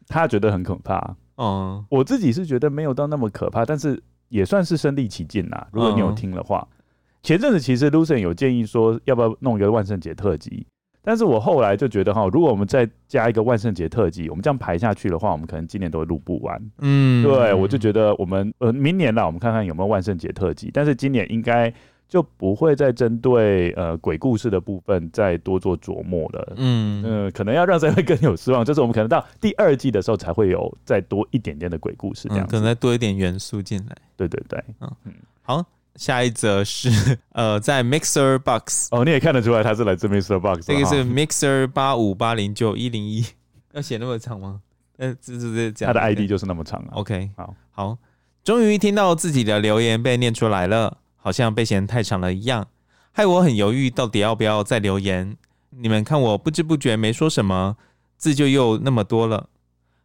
[0.08, 1.16] 他觉得很可怕。
[1.38, 5.68] 嗯，我自己是觉得没有到那么可怕，但是也算是身临其境啦。
[5.72, 6.76] 如果你有听的话，嗯、
[7.24, 10.68] 前阵子其实 Lucian 有建议说，要不要弄一个万圣节特辑？
[11.01, 16.72] 但是我后来就觉得哈，如果我们再加一个万圣节特辑，我们这样排下去的话，我们可能今年都会录不完。
[16.80, 20.72] 嗯，对，我就觉得我们呃明年啦，我们看看有没有万圣节特辑。
[20.74, 21.72] 但是今年应该
[22.08, 26.53] 就不会再针对呃鬼故事的部分再多做琢磨了。
[26.58, 27.03] 嗯。
[27.06, 33.95] 嗯、呃，可能要让这位更有失望，就是我们可能到第二季的时候才会有再多一点点的鬼故事这样、嗯，可能再多一点元素进来。
[34.16, 34.91] 对对对，嗯。
[35.06, 35.66] 嗯，好。
[35.97, 43.26] 下一则是呃，在 Mixer Box 哦，你也看得出来他是来自 Mixer Box，这个是 Mixer 八五八零九一零一，
[43.72, 44.60] 要写那么长吗？
[44.97, 46.95] 呃，这这这，他的 ID 就是那么长啊。
[46.95, 47.97] OK，好，好，
[48.43, 52.67] 终于听到自己的留言被念出来了，好像被嫌太长了一样，
[53.11, 55.36] 害我很犹豫，到底要不要再留言。
[55.71, 57.78] 你们看我不知不觉没说什么，
[58.15, 59.49] 字就又那么多了，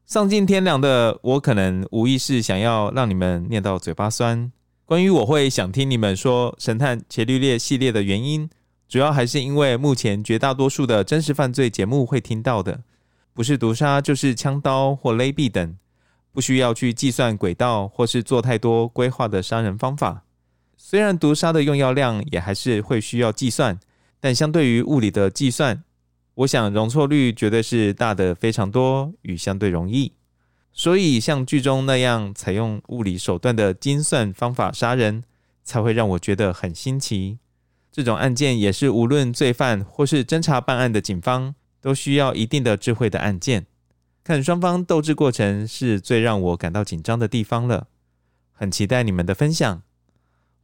[0.06, 4.50] 丧尽天良的我，可能无意识想要让你们念到嘴巴酸。
[4.86, 8.48] 关于我会想听你们说《神探伽利略》系列的原因，
[8.88, 12.80] 主要还是因为目前绝大多数的真实犯罪节目会听到的，
[13.34, 15.76] 不是毒杀就是枪刀或勒毙等，
[16.32, 20.22] 不需要去计算轨道或是做太多规划的杀人方法。
[20.82, 23.78] 虽然毒杀的用药量也还是会需要计算，
[24.18, 25.84] 但相对于物理的计算，
[26.34, 30.14] 我想容错率绝对是大的非常多与相对容易。
[30.72, 35.22] 所以，像剧中那样采用物理手段的精算方法杀人，
[35.62, 37.38] 才会让我觉得很新奇。
[37.92, 43.66] 这种案件也是无论罪犯或是侦查办案的警方，都需要一定的智慧的案件。
[44.24, 47.88] 看双方斗智过程是最让我感到紧张的地方了。
[48.52, 49.82] 很期待你们的分享。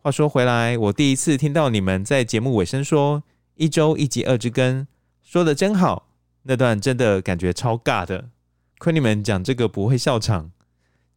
[0.07, 3.25] 话说回来，我第一次听到你们在节目尾声说
[3.59, 4.87] “一周一集二之根”，
[5.21, 6.11] 说得真好。
[6.45, 8.29] 那段真的感觉超尬的。
[8.79, 10.53] 亏你们讲这个不会笑场，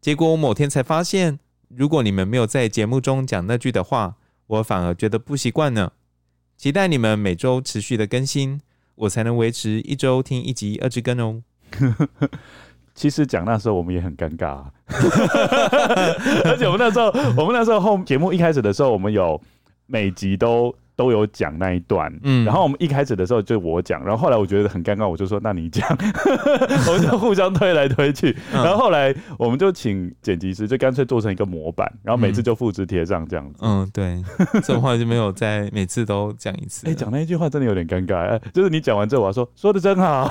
[0.01, 1.37] 结果我某天才发现，
[1.67, 4.15] 如果你们没有在节目中讲那句的话，
[4.47, 5.91] 我反而觉得不习惯呢。
[6.57, 8.59] 期待你们每周持续的更新，
[8.95, 11.43] 我才能维持一周听一集二之根哦。
[12.99, 14.65] 其实讲那时候我们也很尴尬啊，
[16.43, 17.05] 而且我们那时候，
[17.37, 19.39] 我们那时候后节目一开始的时候，我们有
[19.85, 20.75] 每集都。
[20.99, 25.87] 都有讲那一段，嗯，然后我们一开始的时候就我讲，然后后来我觉得很尴尬，我就说那你讲，
[26.89, 34.21] 我们就互相推来推去，然后后来我们就请剪辑师，就干脆做成一个模板，然后每次就复制贴上这样子，嗯，对，
[34.61, 40.29] 这种话就没有再每次都讲一次，哎，讲那一句话真的有点尴尬，就是你讲完之后我要说说的真好，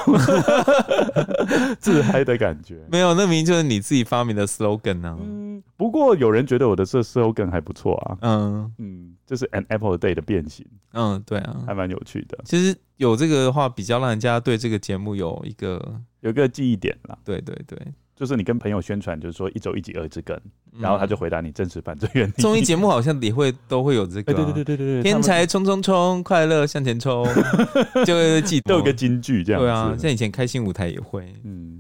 [1.80, 9.14] 自嗨的感觉，没有，那明明就是你自己发明的 slogan 呢，嗯，不过有人觉得我的这 slogan 还不错啊，嗯嗯。
[9.26, 12.38] 就是 an apple a day 的变形，嗯，对啊，还蛮有趣的。
[12.46, 17.18] 其实有这个的话，比较让人家对这个节目有一个有一个记忆点啦。
[17.26, 17.78] 对对对，
[18.16, 20.34] 就是你跟朋友宣传，就是说一周一集二之根，
[20.72, 22.32] 嗯、然后他就回答你真实犯罪原理。
[22.38, 27.26] 综艺节目好像也会都会有这个、啊，对对对对对对，天才冲冲冲，快乐向前冲，
[28.06, 29.60] 就会记得都有个金句这样。
[29.60, 31.77] 对啊，像以前开心舞台也会，嗯，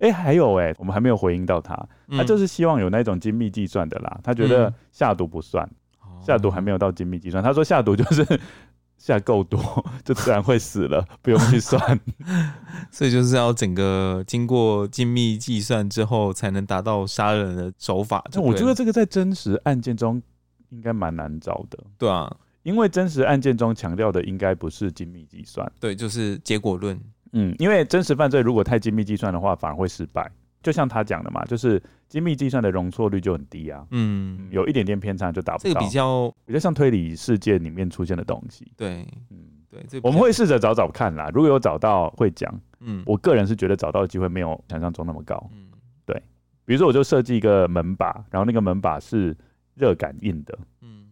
[0.00, 1.74] 哎、欸，还有哎、欸，我们还没有回应到他，
[2.10, 5.64] 他就是希望有那种精密计算的啦，他觉得下毒不算。
[5.66, 5.80] 嗯
[6.24, 8.40] 下毒还没有到精密计算，他说下毒就是
[8.96, 9.60] 下够多
[10.02, 12.00] 就自然会死了，不用去算，
[12.90, 18.24] 所以就是要整个经过精密计算之后才能达到杀人的手法。
[18.32, 20.22] 那我觉得这个在真实案件中
[20.70, 26.98] 应该蛮难找的，对啊，因为真实案件中强调的应该不是精密计算，对，就是结果论。
[27.34, 30.30] 嗯，因为真实犯罪如果太精密计算的话，反而会失败。
[30.62, 33.86] 就像他讲的嘛，就是精密计算的容错率就很低啊。
[33.90, 35.68] 嗯，有一点点偏差就达不到。
[35.68, 38.72] 这个比较比较像推理世界里面出现的东西。
[38.74, 41.28] 对，嗯，对，这个、我们会试着找找看啦。
[41.34, 45.50] 如果有找到会讲，嗯，我个人是觉得找到的机会没有想象中那么高。
[45.52, 45.68] 嗯，
[46.06, 46.22] 对。
[46.64, 49.36] 比如说，我就设计一个门把，然后那个门把是
[49.74, 50.58] 热感应的。
[50.80, 51.10] 嗯，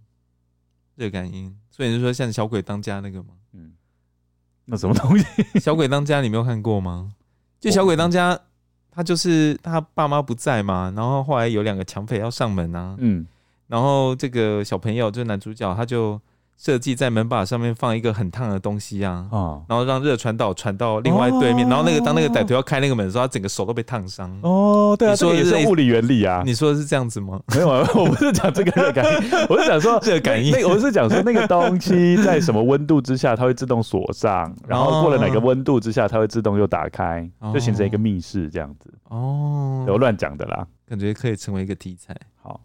[0.94, 3.34] 热感应，所以你是说像小鬼当家那个吗？
[4.72, 5.24] 嗯，那什么东西？
[5.60, 7.12] 小鬼当家你没有看过吗？
[7.60, 8.38] 就小鬼当家。
[8.94, 13.26] 他就是他爸妈不在嘛，然后后来有两个抢匪要上门啊，嗯，
[13.68, 16.20] 然后这个小朋友就是男主角，他就。
[16.62, 24.30] 设计在门把上面放一个很烫的东西啊，哦、然后让热传导传到另外对面，哦、然后那个当那个歹徒要开那个门的时候，他整个手都被烫伤。
[24.42, 26.44] 哦，对啊，说的是，是物理原理啊。
[26.46, 27.40] 你说的是这样子吗？
[27.52, 30.52] 没有啊，我不是讲这个热感应， 我是讲说热感应。
[30.52, 38.88] 那我是讲说那个东西在什么温度之下它会自动锁上，然后过了哪个温度之下它会自动又打开，哦、就形成一个密室这样子。
[39.08, 42.16] 哦，有乱讲的啦，感觉可以成为一个题材。
[42.40, 42.60] 好，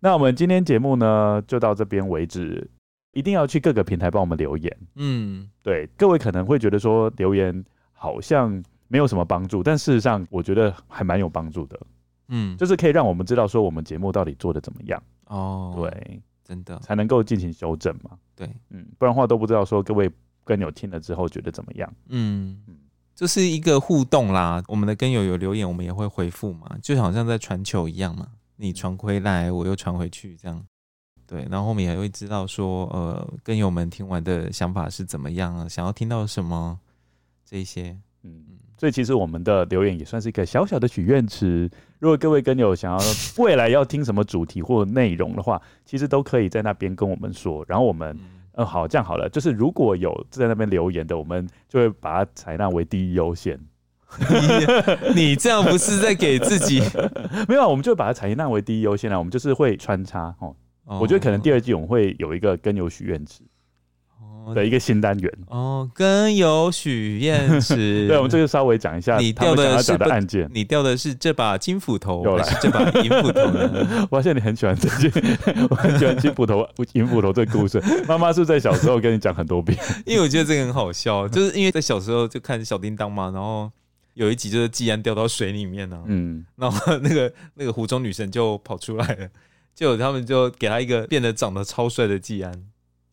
[0.00, 2.70] 那我们今天节目呢就到这边为止。
[3.12, 4.76] 一定要去各个平台帮我们留言。
[4.96, 11.78] 嗯，对，各位可能会觉得说留言好像没有什么帮助，但事实上我觉得还蛮有帮助的。
[12.28, 15.02] 嗯，就是可以让我们知道说我们节目到底做的怎么样。
[15.26, 18.12] 哦，对，真的才能够进行修正嘛。
[18.34, 20.10] 对，嗯，不然的话都不知道说各位
[20.44, 21.92] 跟友听了之后觉得怎么样。
[22.08, 22.76] 嗯嗯，
[23.14, 24.62] 这是一个互动啦。
[24.68, 30.64] 我们的跟友有留言，我们也会回复嘛，就好像在传球一样嘛，你传回来，我又传回去，这样。
[31.32, 35.66] 对，然后我们也会知道说，呃，跟友们听完的想法是怎么样啊？
[35.66, 36.78] 想要听到什么
[37.42, 38.44] 这一些，嗯，
[38.76, 41.70] 所以其实我们的留言也算是一个小小的许愿池。
[42.00, 42.98] 如果各位跟友想要
[43.42, 47.64] 未来要听什么主题或内容的话，其实都可以在那边跟我们说。
[47.66, 48.14] 然后我们，
[48.52, 53.58] 嗯，好，这样好了，就是如果有在那边留言的，我们就会把它采纳为第一优先。
[55.14, 56.82] 你你这样不是在给自己
[57.48, 57.66] 没有？
[57.66, 59.18] 我们就把它采纳为第一优先了。
[59.18, 60.54] 我们就是会穿插哦。
[60.86, 63.40] 我觉得可能第二季我们会有一个跟有许愿池
[64.54, 68.06] 的一个新单元哦，跟有许愿池。
[68.10, 74.06] 对，我们这个稍微讲一下你掉的是的案件，你掉的是这把金斧头还是这把银斧头呢？
[74.10, 75.12] 我发现你很喜欢这件，
[75.70, 77.80] 我很喜欢金斧头、银斧头这个故事。
[78.08, 83.70] 妈妈是在小时候跟你讲很多遍，因为我觉得这个很好笑，就是因为在小时候就看小叮当嘛，然后
[84.14, 89.28] 有一集就是技安掉到水里面呢，嗯，然后那个那个湖中女神就跑出来了。
[89.74, 92.52] 就他们就给他一个变得长得超帅的技安，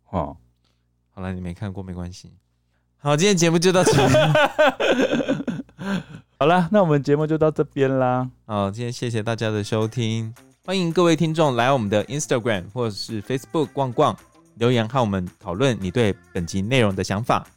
[0.10, 0.38] 哦，
[1.12, 2.32] 好了，你没看过没关系。
[2.98, 4.14] 好，今天节目就到这里。
[6.38, 8.30] 好了，那我们节目就到这边啦。
[8.46, 10.34] 好，今天谢谢大家的收听，
[10.66, 14.18] 欢迎各位听众来我们的 Instagram 或者是 Facebook 逛逛，
[14.56, 17.48] 留言和我们讨论你对本集内容的想法。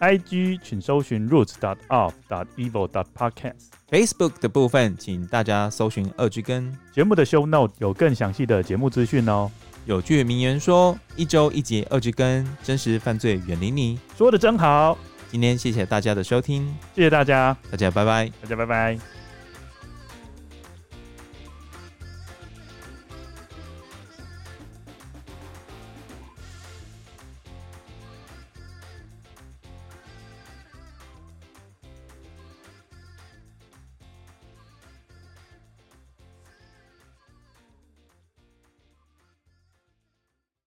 [0.00, 3.68] IG 请搜寻 roots dot of dot evil dot podcast。
[3.90, 9.50] Facebook 的部分，请大家搜寻二句根节目的 Show Note 有更详细的节目资讯哦。
[9.86, 14.96] 有句名言说：“一周一集二句根，真实犯罪远离你。”说的真好。
[15.30, 19.19] 今天谢谢大家的收听，谢谢大家，大家拜拜，大家拜拜。